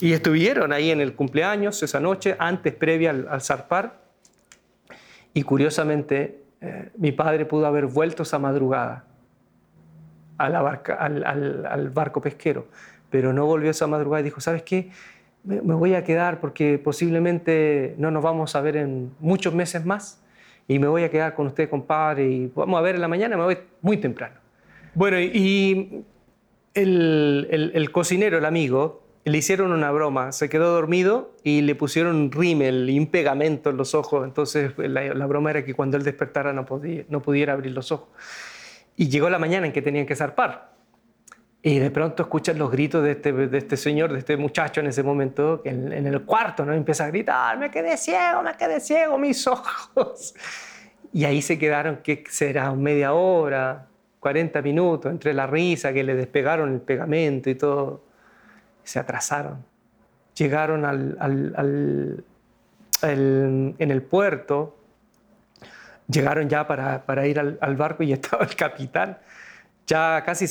[0.00, 4.04] y estuvieron ahí en el cumpleaños esa noche, antes, previa al zarpar.
[5.32, 9.04] Y curiosamente, eh, mi padre pudo haber vuelto esa madrugada
[10.38, 12.68] al, barco pesquero,
[13.10, 14.88] pero no volvió esa madrugada y dijo, ¿sabes qué?
[15.44, 20.22] Me, voy a quedar porque posiblemente no nos vamos a ver en muchos meses más
[20.66, 23.36] y me voy a quedar con usted, compadre, y vamos a ver en la mañana,
[23.36, 24.36] me voy muy temprano.
[24.94, 26.02] Bueno, y
[26.72, 32.32] el cocinero, el amigo, le hicieron una broma, se quedó dormido y le pusieron un
[32.32, 36.52] rímel y un pegamento en los ojos, entonces la, broma era que cuando él despertara
[36.52, 38.08] no, podía, no pudiera abrir los ojos.
[38.96, 40.74] Y llegó la mañana en que tenían que zarpar.
[41.62, 44.88] Y de pronto escuchan los gritos de este, de este señor, de este muchacho en
[44.88, 46.74] ese momento, en, en el cuarto, ¿no?
[46.74, 50.34] Empieza a gritar, me quedé ciego, me quedé ciego, mis ojos.
[51.14, 52.70] Y ahí se quedaron, ¿qué será?
[52.74, 53.86] Media hora,
[54.20, 58.02] 40 minutos, entre la risa, que le despegaron el pegamento y todo
[58.84, 59.64] se atrasaron.
[60.36, 62.24] Llegaron al,
[63.02, 64.76] en el puerto,
[66.08, 69.18] llegaron ya para, ir al, barco y estaba el capitán
[69.86, 70.46] ya casi,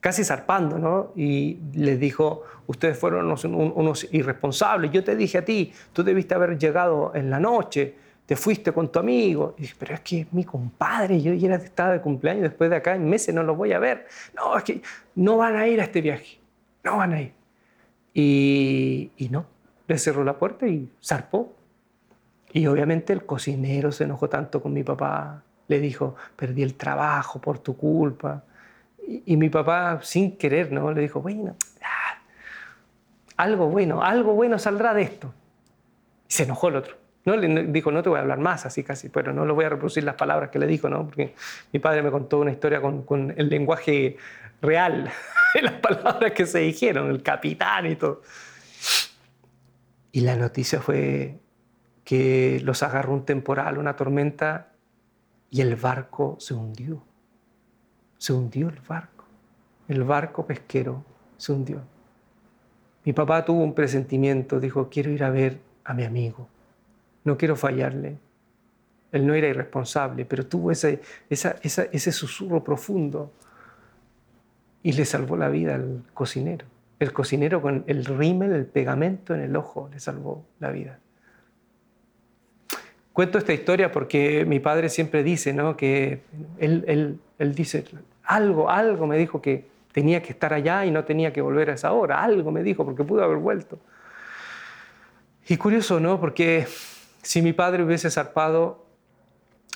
[0.00, 1.12] casi zarpando, ¿no?
[1.16, 6.58] Y les dijo, ustedes fueron unos, irresponsables, yo te dije a ti, tú debiste haber
[6.58, 7.94] llegado en la noche,
[8.26, 9.54] te fuiste con tu amigo.
[9.56, 12.76] Y dije, pero es que es mi compadre, yo ya estaba de cumpleaños, después de
[12.76, 14.06] acá en meses no lo voy a ver.
[14.34, 14.82] No, es que
[15.14, 16.38] no van a ir a este viaje
[16.86, 17.32] no van a ir.
[18.14, 19.44] Y, no,
[19.86, 21.52] le cerró la puerta y zarpó.
[22.52, 27.40] Y obviamente el cocinero se enojó tanto con mi papá, le dijo, perdí el trabajo
[27.40, 28.44] por tu culpa.
[29.06, 30.90] Y, mi papá, sin querer, ¿no?
[30.92, 32.18] le dijo, bueno, ah,
[33.36, 35.34] algo bueno, algo bueno saldrá de esto.
[36.28, 36.96] Y se enojó el otro.
[37.26, 37.36] ¿No?
[37.36, 39.68] Le dijo, no te voy a hablar más, así casi, pero no lo voy a
[39.68, 41.04] reproducir las palabras que le dijo, ¿no?
[41.04, 41.34] porque
[41.72, 44.16] mi padre me contó una historia con, con el lenguaje
[44.62, 45.10] real,
[45.60, 48.22] las palabras que se dijeron, el capitán y todo.
[50.12, 51.40] Y la noticia fue
[52.04, 54.68] que los agarró un temporal, una tormenta,
[55.50, 57.02] y el barco se hundió.
[58.18, 59.24] Se hundió el barco.
[59.88, 61.04] El barco pesquero
[61.36, 61.82] se hundió.
[63.04, 66.48] Mi papá tuvo un presentimiento, dijo, quiero ir a ver a mi amigo
[67.26, 68.16] no quiero fallarle.
[69.12, 73.32] Él no era irresponsable, pero tuvo ese, ese susurro profundo
[74.82, 76.66] y le salvó la vida al cocinero.
[76.98, 80.98] El cocinero con el rímel, el pegamento en el ojo, le salvó la vida.
[83.12, 85.76] Cuento esta historia porque mi padre siempre dice, ¿no?
[85.76, 86.20] Que
[86.58, 87.84] él, él, él dice,
[88.22, 91.74] algo, algo me dijo que tenía que estar allá y no tenía que volver a
[91.74, 92.22] esa hora.
[92.22, 93.78] Algo me dijo porque pudo haber vuelto.
[95.48, 96.20] Y curioso, ¿no?
[96.20, 96.66] Porque
[97.26, 98.86] si mi padre hubiese zarpado,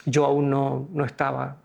[0.07, 1.57] yo aún no, no estaba.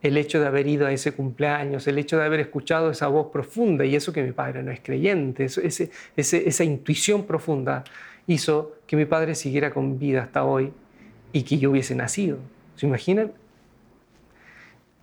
[0.00, 3.30] El hecho de haber ido a ese cumpleaños, el hecho de haber escuchado esa voz
[3.30, 7.84] profunda, y eso que mi padre no es creyente, ese, esa intuición profunda
[8.26, 10.72] hizo que mi padre siguiera con vida hasta hoy
[11.32, 12.38] y que yo hubiese nacido.
[12.76, 13.32] ¿Se imaginan?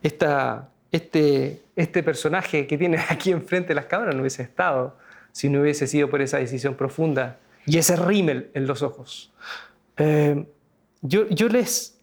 [0.01, 4.97] Esta, este, este personaje que tiene aquí enfrente de las cámaras no hubiese estado
[5.31, 9.31] si no hubiese sido por esa decisión profunda y ese rímel en los ojos.
[9.97, 10.47] Eh,
[11.01, 11.99] yo, les,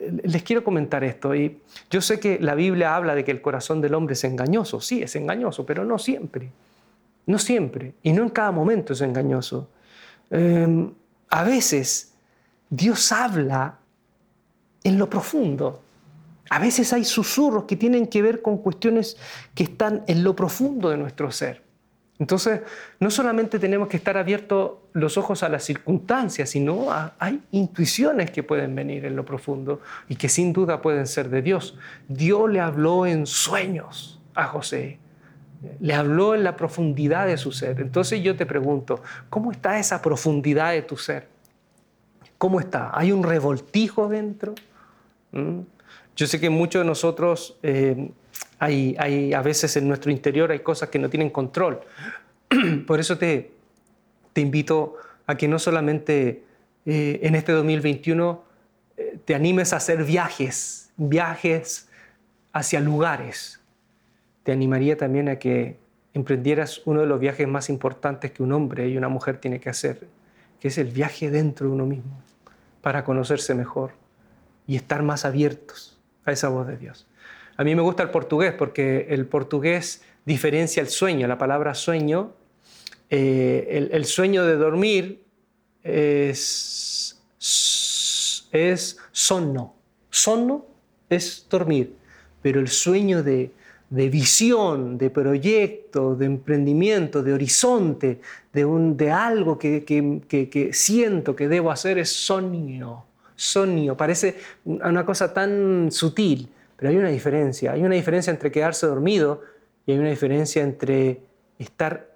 [0.00, 1.34] les quiero comentar esto.
[1.34, 4.80] Y yo sé que la Biblia habla de que el corazón del hombre es engañoso.
[4.80, 6.50] Sí, es engañoso, pero no siempre.
[7.26, 7.92] No siempre.
[8.02, 9.68] Y no en cada momento es engañoso.
[10.30, 10.90] Eh,
[11.28, 12.14] a veces
[12.70, 13.78] Dios habla
[14.82, 15.82] en lo profundo.
[16.48, 19.18] A veces hay susurros que tienen que ver con cuestiones
[19.54, 21.61] que están en lo profundo de nuestro ser.
[22.22, 22.60] Entonces,
[23.00, 26.86] no solamente tenemos que estar abiertos los ojos a las circunstancias, sino
[27.18, 31.42] hay intuiciones que pueden venir en lo profundo y que sin duda pueden ser de
[31.42, 31.76] Dios.
[32.06, 35.00] Dios le habló en sueños a José,
[35.80, 37.80] le habló en la profundidad de su ser.
[37.80, 41.26] Entonces yo te pregunto, ¿cómo está esa profundidad de tu ser?
[42.38, 42.96] ¿Cómo está?
[42.96, 44.54] ¿Hay un revoltijo dentro?
[45.32, 45.62] ¿Mm?
[46.14, 48.12] Yo sé que muchos de nosotros eh,
[48.62, 51.80] hay, a veces en nuestro interior hay cosas que no tienen control.
[52.86, 53.50] Por eso te,
[54.32, 54.96] te invito
[55.26, 56.44] a que no solamente
[56.86, 58.44] eh, en este 2021
[58.96, 61.88] eh, te animes a hacer viajes, viajes
[62.52, 63.60] hacia lugares.
[64.44, 65.76] Te animaría también a que
[66.14, 69.70] emprendieras uno de los viajes más importantes que un hombre y una mujer tiene que
[69.70, 70.06] hacer,
[70.60, 72.22] que es el viaje dentro de uno mismo,
[72.80, 73.92] para conocerse mejor
[74.68, 77.08] y estar más abiertos a esa voz de Dios.
[77.62, 81.28] A mí me gusta el portugués porque el portugués diferencia el sueño.
[81.28, 82.32] La palabra sueño,
[83.08, 85.22] eh, el, sueño de dormir
[85.84, 87.22] es,
[88.50, 89.76] es sonno.
[91.08, 91.94] Es dormir,
[92.42, 93.52] pero el sueño de,
[93.90, 98.20] visión, de proyecto, de emprendimiento, de horizonte,
[98.52, 98.64] de,
[98.96, 103.04] de algo que, que, siento que debo hacer es sueño.
[103.36, 106.48] Sueño, parece una cosa tan sutil,
[106.82, 109.40] pero hay una diferencia, hay una diferencia entre quedarse dormido
[109.86, 111.20] y hay una diferencia entre
[111.56, 112.10] estar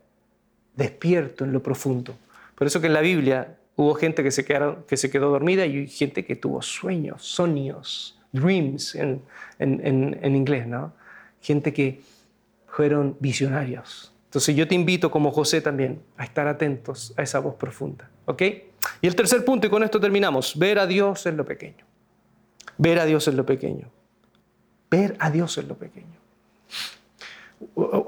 [0.75, 2.17] despierto en lo profundo.
[2.57, 5.87] Por eso que en la Biblia hubo gente que se, que se quedó dormida y
[5.87, 9.23] gente que tuvo sueños, sueños, dreams en,
[9.61, 10.93] en, inglés, ¿no?
[11.41, 12.01] Gente que
[12.67, 14.13] fueron visionarios.
[14.25, 18.43] Entonces yo te invito como José también a estar atentos a esa voz profunda, ¿ok?
[19.01, 21.87] Y el tercer punto, y con esto terminamos, ver a Dios en lo pequeño.
[22.79, 23.93] Ver a Dios en lo pequeño
[24.91, 26.17] ver a Dios en lo pequeño.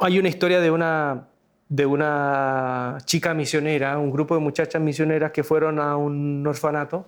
[0.00, 1.28] Hay una historia de una,
[1.68, 7.06] de una chica misionera, un grupo de muchachas misioneras que fueron a un orfanato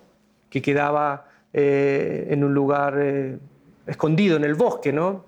[0.49, 3.37] que quedaba eh, en un lugar eh,
[3.85, 5.25] escondido en el bosque, ¿no?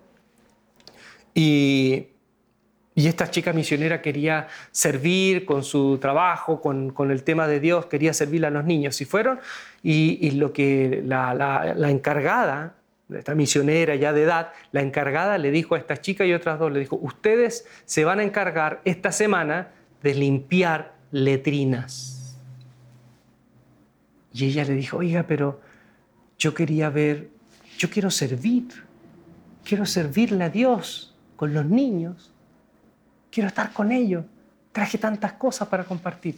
[1.34, 2.08] Y,
[2.94, 7.88] y, esta chica misionera quería servir con su trabajo, con, con, el tema de Dios,
[7.88, 9.02] quería servir a los niños.
[9.02, 9.40] Y fueron,
[9.82, 12.76] y, lo que la, la encargada
[13.20, 16.72] esta misionera ya de edad, la encargada le dijo a esta chica y otras dos,
[16.72, 19.70] le dijo, ustedes se van a encargar esta semana
[20.02, 22.38] de limpiar letrinas.
[24.34, 25.62] Y ella le dijo, oiga, pero
[26.38, 27.30] yo quería ver,
[27.78, 28.68] yo quiero servir,
[29.64, 32.34] quiero servirle a Dios con los niños,
[33.32, 34.26] quiero estar con ellos,
[34.72, 36.38] traje tantas cosas para compartir.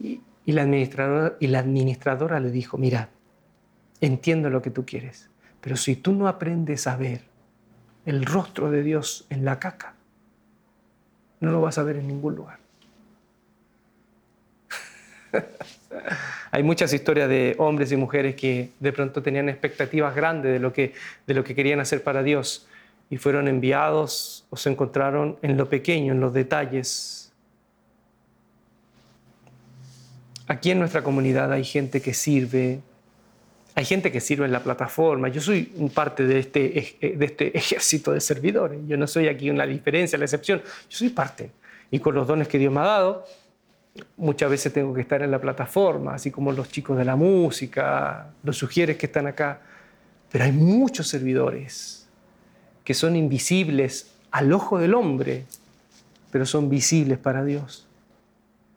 [0.00, 3.10] Y, la, administradora, y la administradora le dijo, mira,
[4.00, 5.30] entiendo lo que tú quieres,
[5.66, 7.22] pero si tú no aprendes a ver,
[8.04, 9.94] el rostro de Dios en la caca.
[11.40, 12.60] No lo vas a ver en ningún lugar.
[16.52, 20.72] Hay muchas historias de hombres y mujeres que de pronto tenían expectativas grandes de lo
[20.72, 20.94] que,
[21.26, 22.68] de lo que querían hacer para Dios
[23.10, 27.32] y fueron enviados o se encontraron en lo pequeño, en los detalles.
[30.46, 32.82] Aquí en nuestra comunidad hay gente que sirve,
[33.76, 35.28] hay gente que sirve en la plataforma.
[35.28, 35.64] Yo soy
[35.94, 38.80] parte de este, de este ejército de servidores.
[38.86, 40.62] Yo no soy aquí una diferencia, la excepción.
[40.88, 41.50] Yo soy parte.
[41.90, 43.26] Y con los dones que Dios me ha dado,
[44.16, 48.30] muchas veces tengo que estar en la plataforma, así como los chicos de la música,
[48.42, 49.60] los sugieres que están acá.
[50.32, 52.08] Pero hay muchos servidores
[52.82, 55.44] que son invisibles al ojo del hombre,
[56.30, 57.86] pero son visibles para Dios.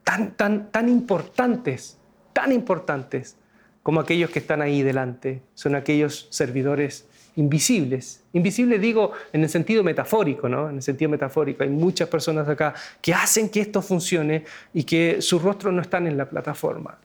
[0.04, 1.98] Tan, tan, tan importantes,
[2.34, 3.38] tan importantes
[3.84, 5.42] como aquellos que están ahí delante.
[5.54, 8.24] Son aquellos servidores invisibles.
[8.34, 10.70] Invisibles digo en el sentido metafórico, ¿no?
[10.70, 11.64] En el sentido metafórico.
[11.64, 16.06] Hay muchas personas acá que hacen que esto funcione y que sus rostros no están
[16.08, 16.98] en la plataforma.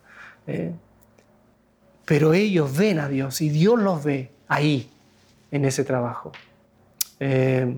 [0.46, 0.72] ¿eh?
[2.04, 4.90] Pero ellos ven a Dios y Dios los ve ahí,
[5.50, 6.32] en ese trabajo.
[7.20, 7.72] Eh,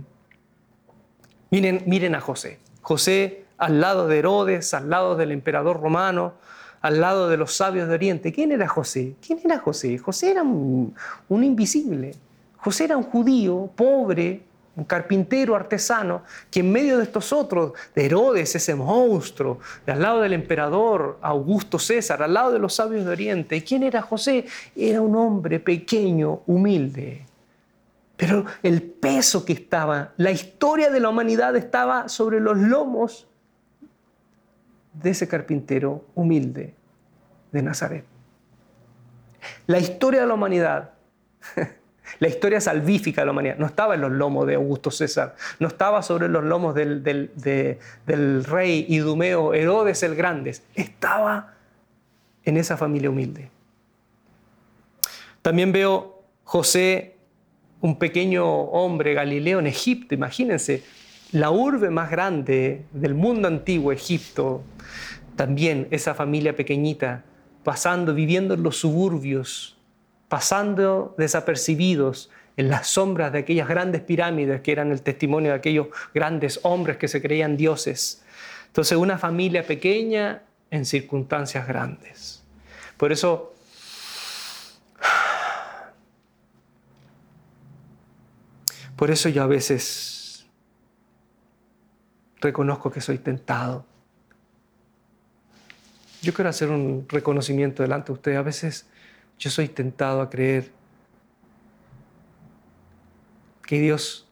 [1.51, 2.59] miren, miren a José.
[2.81, 6.35] José al lado de Herodes, al lado del emperador romano,
[6.87, 8.32] al lado de los sabios de Oriente.
[8.32, 9.14] ¿Quién era José?
[9.24, 9.99] ¿Quién era José?
[9.99, 10.95] José era un
[11.28, 12.14] invisible.
[12.59, 14.43] José era un judío pobre,
[14.76, 20.03] un carpintero artesano, que en medio de estos otros, de Herodes, ese monstruo, de al
[20.03, 24.45] lado del emperador Augusto César, al lado de los sabios de Oriente, ¿quién era José?
[24.76, 27.24] Era un hombre pequeño, humilde.
[28.16, 33.26] Pero el peso que estaba, la historia de la humanidad estaba sobre los lomos
[35.03, 36.75] de ese carpintero humilde
[37.53, 38.05] de Nazaret.
[39.67, 40.91] La historia de la humanidad
[42.19, 45.69] La historia salvífica de la humanidad no estaba en los lomos de Augusto César, no
[45.69, 51.55] estaba sobre los lomos del, del rey idumeo Herodes el Grande, estaba
[52.45, 53.51] en esa familia humilde.
[55.43, 57.17] También veo José,
[57.81, 60.85] un pequeño hombre galileo en Egipto, imagínense,
[61.37, 64.62] la urbe más grande del mundo antiguo, Egipto,
[65.37, 67.24] también esa familia pequeñita,
[67.62, 69.76] pasando, viviendo en los suburbios,
[70.28, 75.89] pasando desapercibidos en las sombras de aquellas grandes pirámides que eran el testimonio de aquellos
[76.14, 78.24] grandes hombres que se creían dioses.
[78.68, 82.43] Entonces, una familia pequeña en circunstancias grandes.
[82.97, 83.55] Por eso,
[88.97, 90.16] por eso yo a veces
[92.47, 93.85] reconozco que soy tentado.
[96.23, 98.39] Yo quiero hacer un reconocimiento delante de ustedes.
[98.39, 98.87] A veces
[99.39, 100.71] yo soy tentado a creer
[103.67, 104.29] que Dios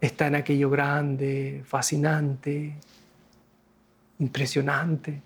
[0.00, 2.76] está en aquello grande, fascinante,
[4.20, 5.20] impresionante.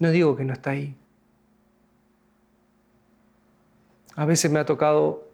[0.00, 0.94] No digo que no está ahí.
[4.16, 5.28] A veces me ha tocado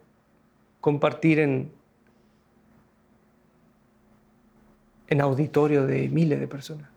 [0.81, 1.71] compartir en,
[5.09, 6.89] en auditorio de miles de personas.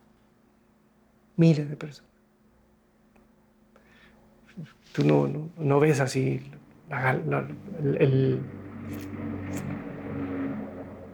[1.37, 2.13] Miles de personas
[4.93, 6.43] tú no, ves así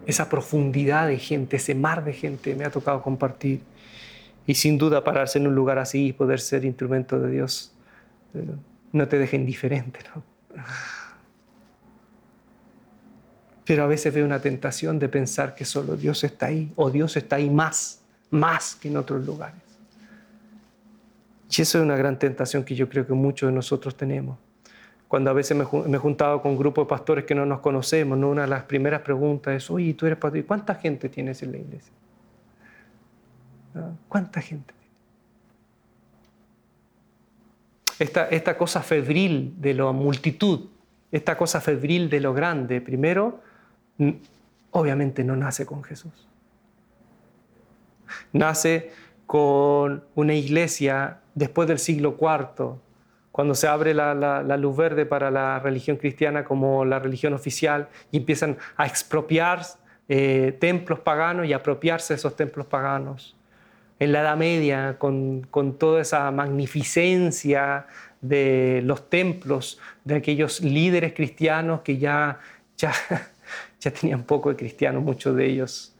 [0.06, 3.60] esa profundidad de gente, ese mar de gente me ha tocado compartir.
[4.46, 7.74] Y sin duda pararse en un lugar así y poder ser instrumento de Dios
[8.34, 8.46] eh,
[8.92, 10.00] no te deja indiferente.
[10.14, 10.22] ¿no?
[13.68, 17.18] Pero a veces veo una tentación de pensar que solo Dios está ahí o Dios
[17.18, 18.00] está ahí más,
[18.30, 19.60] más que en otros lugares.
[21.50, 24.38] Y eso es una gran tentación que yo creo que muchos de nosotros tenemos.
[25.06, 28.16] Cuando a veces me, he juntado con un grupo de pastores que no nos conocemos,
[28.16, 28.30] ¿no?
[28.30, 31.52] una de las primeras preguntas es, oye, tú eres pastor, ¿y cuánta gente tienes en
[31.52, 31.92] la iglesia?
[34.08, 34.72] ¿Cuánta gente?
[37.98, 40.70] Esta, esta cosa febril de la multitud,
[41.12, 43.46] esta cosa febril de lo grande, primero,
[44.70, 46.28] obviamente no nace con Jesús.
[48.32, 48.92] Nace
[49.26, 52.76] con una iglesia después del siglo IV,
[53.30, 58.16] cuando se abre la, luz verde para la religión cristiana como la religión oficial y
[58.16, 59.62] empiezan a expropiar
[60.08, 63.36] eh, templos paganos y apropiarse de esos templos paganos.
[64.00, 65.46] En la Edad Media, con,
[65.78, 67.86] toda esa magnificencia
[68.20, 72.40] de los templos, de aquellos líderes cristianos que ya,
[72.76, 72.92] ya,
[73.80, 75.94] ya tenían poco de cristianos, muchos de ellos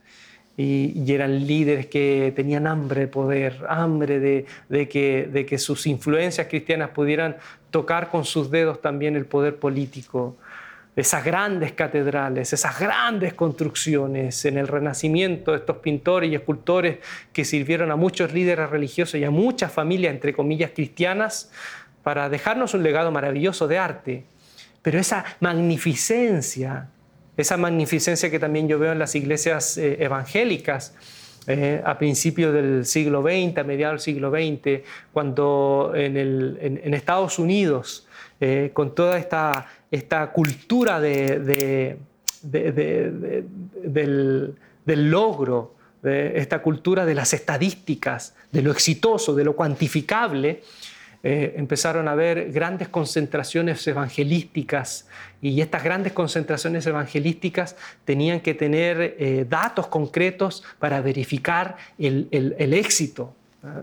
[0.59, 6.49] y, eran líderes que tenían hambre de poder, hambre de, que, de que sus influencias
[6.49, 7.37] cristianas pudieran
[7.71, 10.37] tocar con sus dedos también el poder político.
[10.97, 16.99] esas grandes catedrales, esas grandes construcciones en el Renacimiento, estos pintores y escultores
[17.33, 21.53] que sirvieron a muchos líderes religiosos y a muchas familias, entre comillas, cristianas,
[22.03, 24.25] para dejarnos un legado maravilloso de arte.
[24.83, 26.89] Pero esa magnificencia,
[27.39, 30.95] esa magnificencia que también yo veo en las iglesias eh, evangélicas,
[31.47, 34.83] eh, a principios del siglo XX, a mediados del siglo XX,
[35.13, 38.07] cuando en, Estados Unidos,
[38.41, 41.97] eh, con toda esta, esta cultura de,
[42.43, 43.47] del,
[44.85, 50.63] del, logro, esta cultura de las estadísticas, de lo exitoso, de lo cuantificable,
[51.25, 55.09] eh, empezaron a haber grandes concentraciones evangelísticas
[55.43, 62.29] y estas grandes concentraciones evangelísticas tenían que tener eh, datos concretos para verificar el,
[62.73, 63.35] éxito.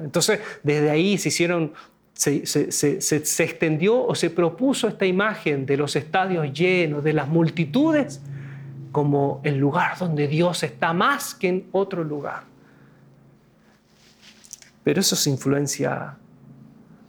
[0.01, 1.73] Entonces, desde ahí se hicieron
[2.13, 8.21] se, se, extendió o se propuso esta imagen de los estadios llenos, de las multitudes,
[8.93, 12.43] como el lugar donde Dios está más que en otro lugar.
[14.86, 16.15] Pero eso es influencia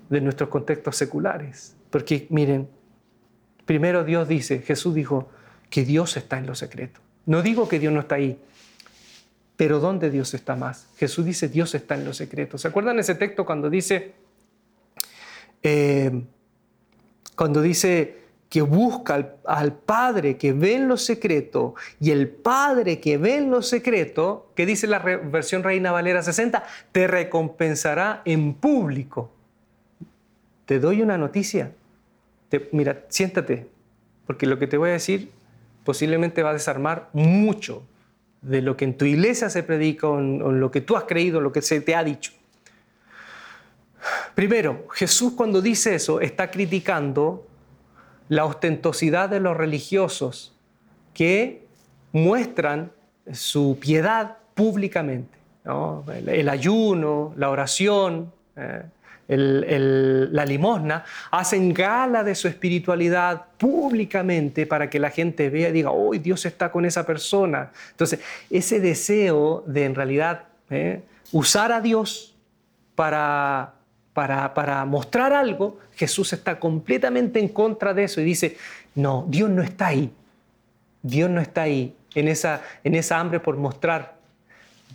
[0.08, 1.76] de nuestros contextos seculares.
[1.90, 2.68] Porque miren,
[3.64, 5.28] primero Dios dice, Jesús dijo
[5.70, 7.00] que Dios está en lo secreto.
[7.26, 8.38] No digo que Dios no está ahí,
[9.56, 10.88] pero ¿dónde Dios está más?
[10.96, 12.58] Jesús dice, Dios está en lo secreto.
[12.58, 14.14] ¿Se acuerdan ese texto cuando dice,
[15.62, 16.22] eh,
[17.34, 23.00] cuando dice que busca al, al, Padre que ve en lo secreto y el Padre
[23.00, 28.54] que ve en lo secreto, que dice la versión Reina Valera 60, te recompensará en
[28.54, 29.32] público
[30.66, 31.72] te doy una noticia.
[32.72, 33.68] mira, siéntate,
[34.26, 35.30] porque lo que te voy a decir
[35.84, 37.84] posiblemente va a desarmar mucho
[38.42, 41.40] de lo que en tu iglesia se predica o en, lo que tú has creído,
[41.40, 42.32] lo que se te ha dicho.
[44.34, 47.46] Primero, Jesús cuando dice eso está criticando
[48.28, 50.54] la ostentosidad de los religiosos
[51.14, 51.64] que
[52.12, 52.90] muestran
[53.32, 55.38] su piedad públicamente.
[56.26, 58.82] El, ayuno, la oración, eh,
[59.28, 65.90] la limosna, hacen gala de su espiritualidad públicamente para que la gente vea y diga,
[65.90, 67.72] hoy Dios está con esa persona.
[67.90, 68.20] Entonces,
[68.50, 71.02] ese deseo de en realidad ¿eh?
[71.32, 72.36] usar a Dios
[72.94, 73.74] para,
[74.12, 78.56] para, para mostrar algo, Jesús está completamente en contra de eso y dice,
[78.94, 80.12] no, Dios no está ahí.
[81.02, 84.15] Dios no está ahí en esa, en esa hambre por mostrar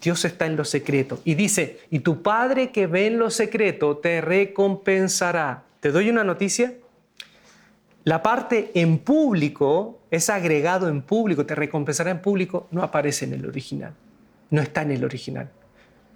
[0.02, 1.20] Dios está en lo secreto.
[1.24, 5.64] Y dice, y tu Padre que ve en lo secreto te recompensará.
[5.80, 6.74] ¿Te doy una noticia?
[8.04, 13.34] La parte en público, es agregado en público, te recompensará en público, no aparece en
[13.34, 13.94] el original.
[14.50, 15.50] No está en el original.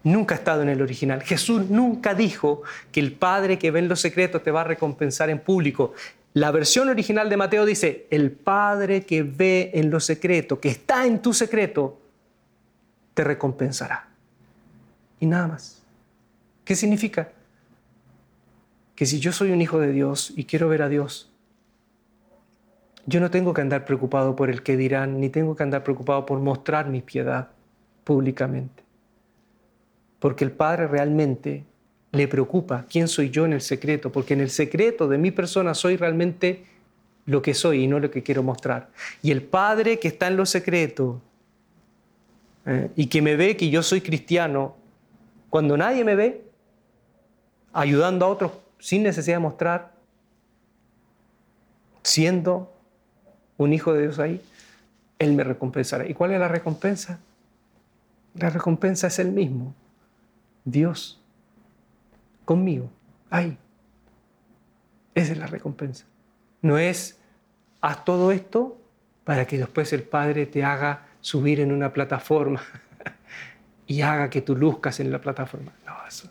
[0.03, 1.21] Nunca ha estado en el original.
[1.21, 5.29] Jesús nunca dijo que el Padre que ve en lo secreto te va a recompensar
[5.29, 5.93] en público.
[6.33, 11.05] La versión original de Mateo dice, el Padre que ve en lo secreto, que está
[11.05, 11.99] en tu secreto,
[13.15, 14.07] te recompensará.
[15.19, 15.81] Y nada más.
[16.63, 17.31] ¿Qué significa?
[18.95, 21.31] Que si yo soy un hijo de Dios y quiero ver a Dios,
[23.07, 26.25] yo no tengo que andar preocupado por el que dirán, ni tengo que andar preocupado
[26.25, 27.49] por mostrar mi piedad
[28.03, 28.83] públicamente.
[30.19, 31.65] Porque el Padre realmente
[32.11, 35.73] le preocupa quién soy yo en el secreto, porque en el secreto de mi persona
[35.73, 36.65] soy realmente
[37.25, 38.89] lo que soy y no lo que quiero mostrar.
[39.21, 41.21] Y el Padre que está en lo secreto
[42.65, 44.75] eh, y que me ve que yo soy cristiano,
[45.49, 46.45] cuando nadie me ve,
[47.73, 49.93] ayudando a otros sin necesidad de mostrar,
[52.03, 52.71] siendo
[53.57, 54.41] un hijo de Dios ahí,
[55.19, 56.07] Él me recompensará.
[56.07, 57.19] ¿Y cuál es la recompensa?
[58.35, 59.73] La recompensa es el mismo,
[60.65, 61.21] Dios,
[62.43, 62.89] conmigo,
[63.29, 63.57] ahí.
[65.13, 66.05] Esa es la recompensa.
[66.61, 67.17] No es,
[67.79, 68.77] haz todo esto
[69.23, 72.61] para que después el Padre te haga subir en una plataforma
[73.87, 75.71] y haga que tú luzcas en la plataforma.
[75.83, 76.29] No, eso.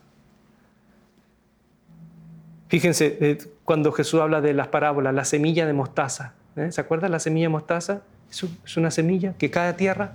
[2.68, 6.34] Fíjense, eh, cuando Jesús habla de las parábolas, la semilla de mostaza.
[6.54, 6.70] ¿eh?
[6.70, 8.02] ¿Se acuerdan la semilla de mostaza?
[8.30, 10.12] Es una semilla que cae a tierra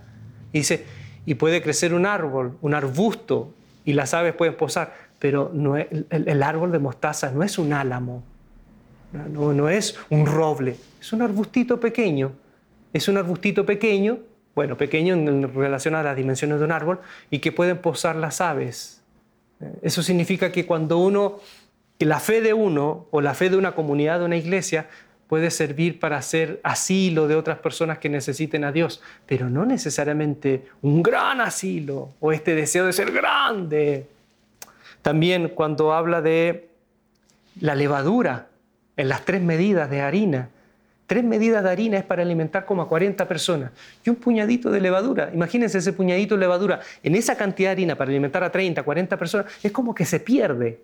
[0.53, 0.85] y dice,
[1.25, 3.53] y puede crecer un árbol, un arbusto,
[3.83, 5.51] y las aves pueden posar, pero
[6.09, 8.23] el, árbol de mostaza no es un álamo,
[9.11, 12.31] no es un roble, es un arbustito pequeño.
[12.91, 14.19] Es un arbustito pequeño
[14.55, 18.41] bueno, pequeño en relación a las dimensiones de un árbol y que pueden posar las
[18.41, 19.01] aves.
[19.81, 21.39] Eso significa que cuando uno,
[21.97, 24.87] que la fe de uno o la fe de una comunidad, de una iglesia,
[25.27, 30.65] puede servir para ser asilo de otras personas que necesiten a Dios, pero no necesariamente
[30.81, 34.07] un gran asilo o este deseo de ser grande.
[35.03, 36.69] También cuando habla de
[37.61, 38.47] la levadura
[38.97, 40.49] en las tres medidas de harina,
[41.09, 43.71] Tres medidas de harina es para alimentar como a 40 personas.
[44.05, 45.31] Y un puñadito de levadura.
[45.33, 46.81] Imagínense ese puñadito de levadura.
[47.01, 50.19] En esa cantidad de harina para alimentar a 30, 40 personas, es como que se
[50.19, 50.77] pierde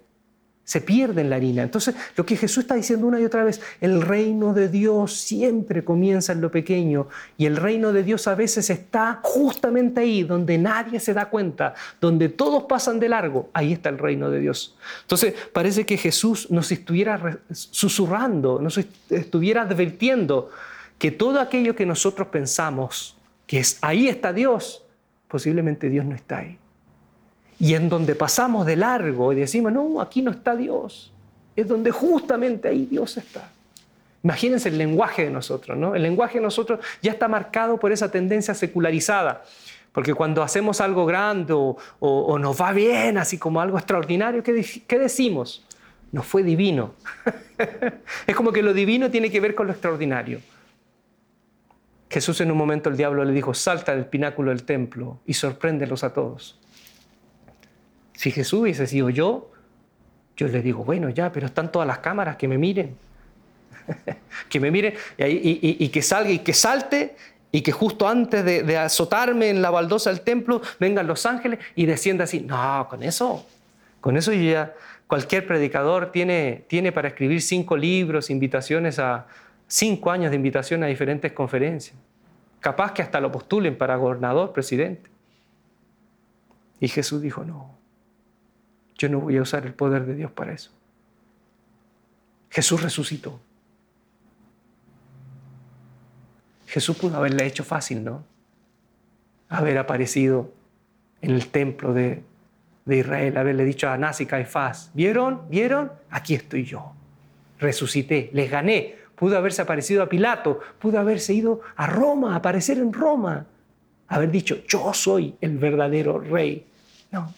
[0.66, 1.64] se pierde en la harina.
[1.64, 5.86] Entonces, lo que Jesús está diciendo una y otra vez, el reino de Dios siempre
[5.86, 7.08] comienza en lo pequeño
[7.38, 11.76] y el reino de Dios a veces está justamente ahí, donde nadie se da cuenta,
[12.02, 14.76] donde todos pasan de largo, ahí está el reino de Dios.
[15.04, 20.50] Entonces, parece que Jesús nos estuviera susurrando, nos estuviera advirtiendo
[20.98, 24.84] que todo aquello que nosotros pensamos que es ahí está Dios,
[25.28, 26.58] posiblemente Dios no está ahí.
[27.60, 31.12] Y en donde pasamos de largo y decimos, no, aquí no está Dios,
[31.56, 33.50] es donde justamente ahí Dios está.
[34.24, 35.94] Imagínense el lenguaje de nosotros, ¿no?
[35.94, 39.44] El lenguaje de nosotros ya está marcado por esa tendencia secularizada.
[39.92, 45.00] Porque cuando hacemos algo grande o, nos va bien, así como algo extraordinario, ¿qué, qué
[45.00, 45.64] decimos?
[46.12, 46.96] Nos fue divino.
[48.28, 50.42] es como que lo divino tiene que ver con lo extraordinario.
[52.10, 56.04] Jesús en un momento el diablo le dijo, salta del pináculo del templo y sorpréndelos
[56.04, 56.60] a todos.
[58.16, 59.52] Si Jesús hubiese sido yo,
[60.38, 62.96] yo le digo, bueno, ya, pero están todas las cámaras, que me miren.
[64.50, 67.16] que me miren y, que salga y que salte
[67.52, 71.86] y que justo antes de, azotarme en la baldosa del templo vengan los ángeles y
[71.86, 72.42] descienda así.
[72.42, 73.46] No, con eso,
[74.02, 74.74] con eso ya
[75.08, 79.28] cualquier predicador tiene, tiene para escribir cinco libros, invitaciones a
[79.68, 81.96] cinco años de invitación a diferentes conferencias.
[82.60, 85.10] Capaz que hasta lo postulen para gobernador, presidente.
[86.80, 87.75] Y Jesús dijo, no,
[88.98, 90.72] yo no voy a usar el poder de Dios para eso.
[92.50, 93.40] Jesús resucitó.
[96.68, 98.24] Jesús pudo haberle hecho fácil, ¿no?
[99.50, 100.52] Haber aparecido
[101.22, 102.24] en el templo de,
[102.88, 105.42] Israel, haberle dicho a Anás y Caifás, ¿vieron?
[105.50, 105.92] ¿Vieron?
[106.10, 106.94] Aquí estoy yo.
[107.60, 108.96] Resucité, les gané.
[109.16, 113.46] Pudo haberse aparecido a Pilato, pudo haberse ido a Roma, aparecer en Roma.
[114.08, 116.66] Haber dicho, yo soy el verdadero rey.
[117.12, 117.34] No.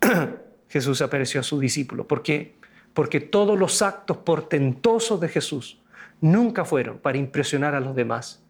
[0.70, 2.06] Jesús apareció a su discípulo.
[2.06, 2.54] ¿Por qué?
[2.94, 5.80] Porque todos los actos portentosos de Jesús
[6.20, 8.40] nunca fueron para impresionar a los demás,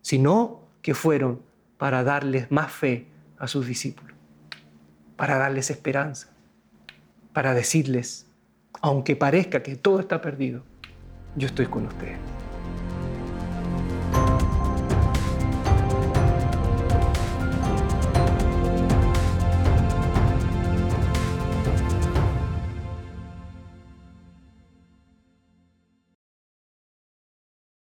[0.00, 1.42] sino que fueron
[1.76, 3.06] para darles más fe
[3.38, 4.16] a sus discípulos,
[5.16, 6.30] para darles esperanza,
[7.34, 8.26] para decirles,
[8.80, 10.62] aunque parezca que todo está perdido,
[11.36, 12.18] yo estoy con ustedes.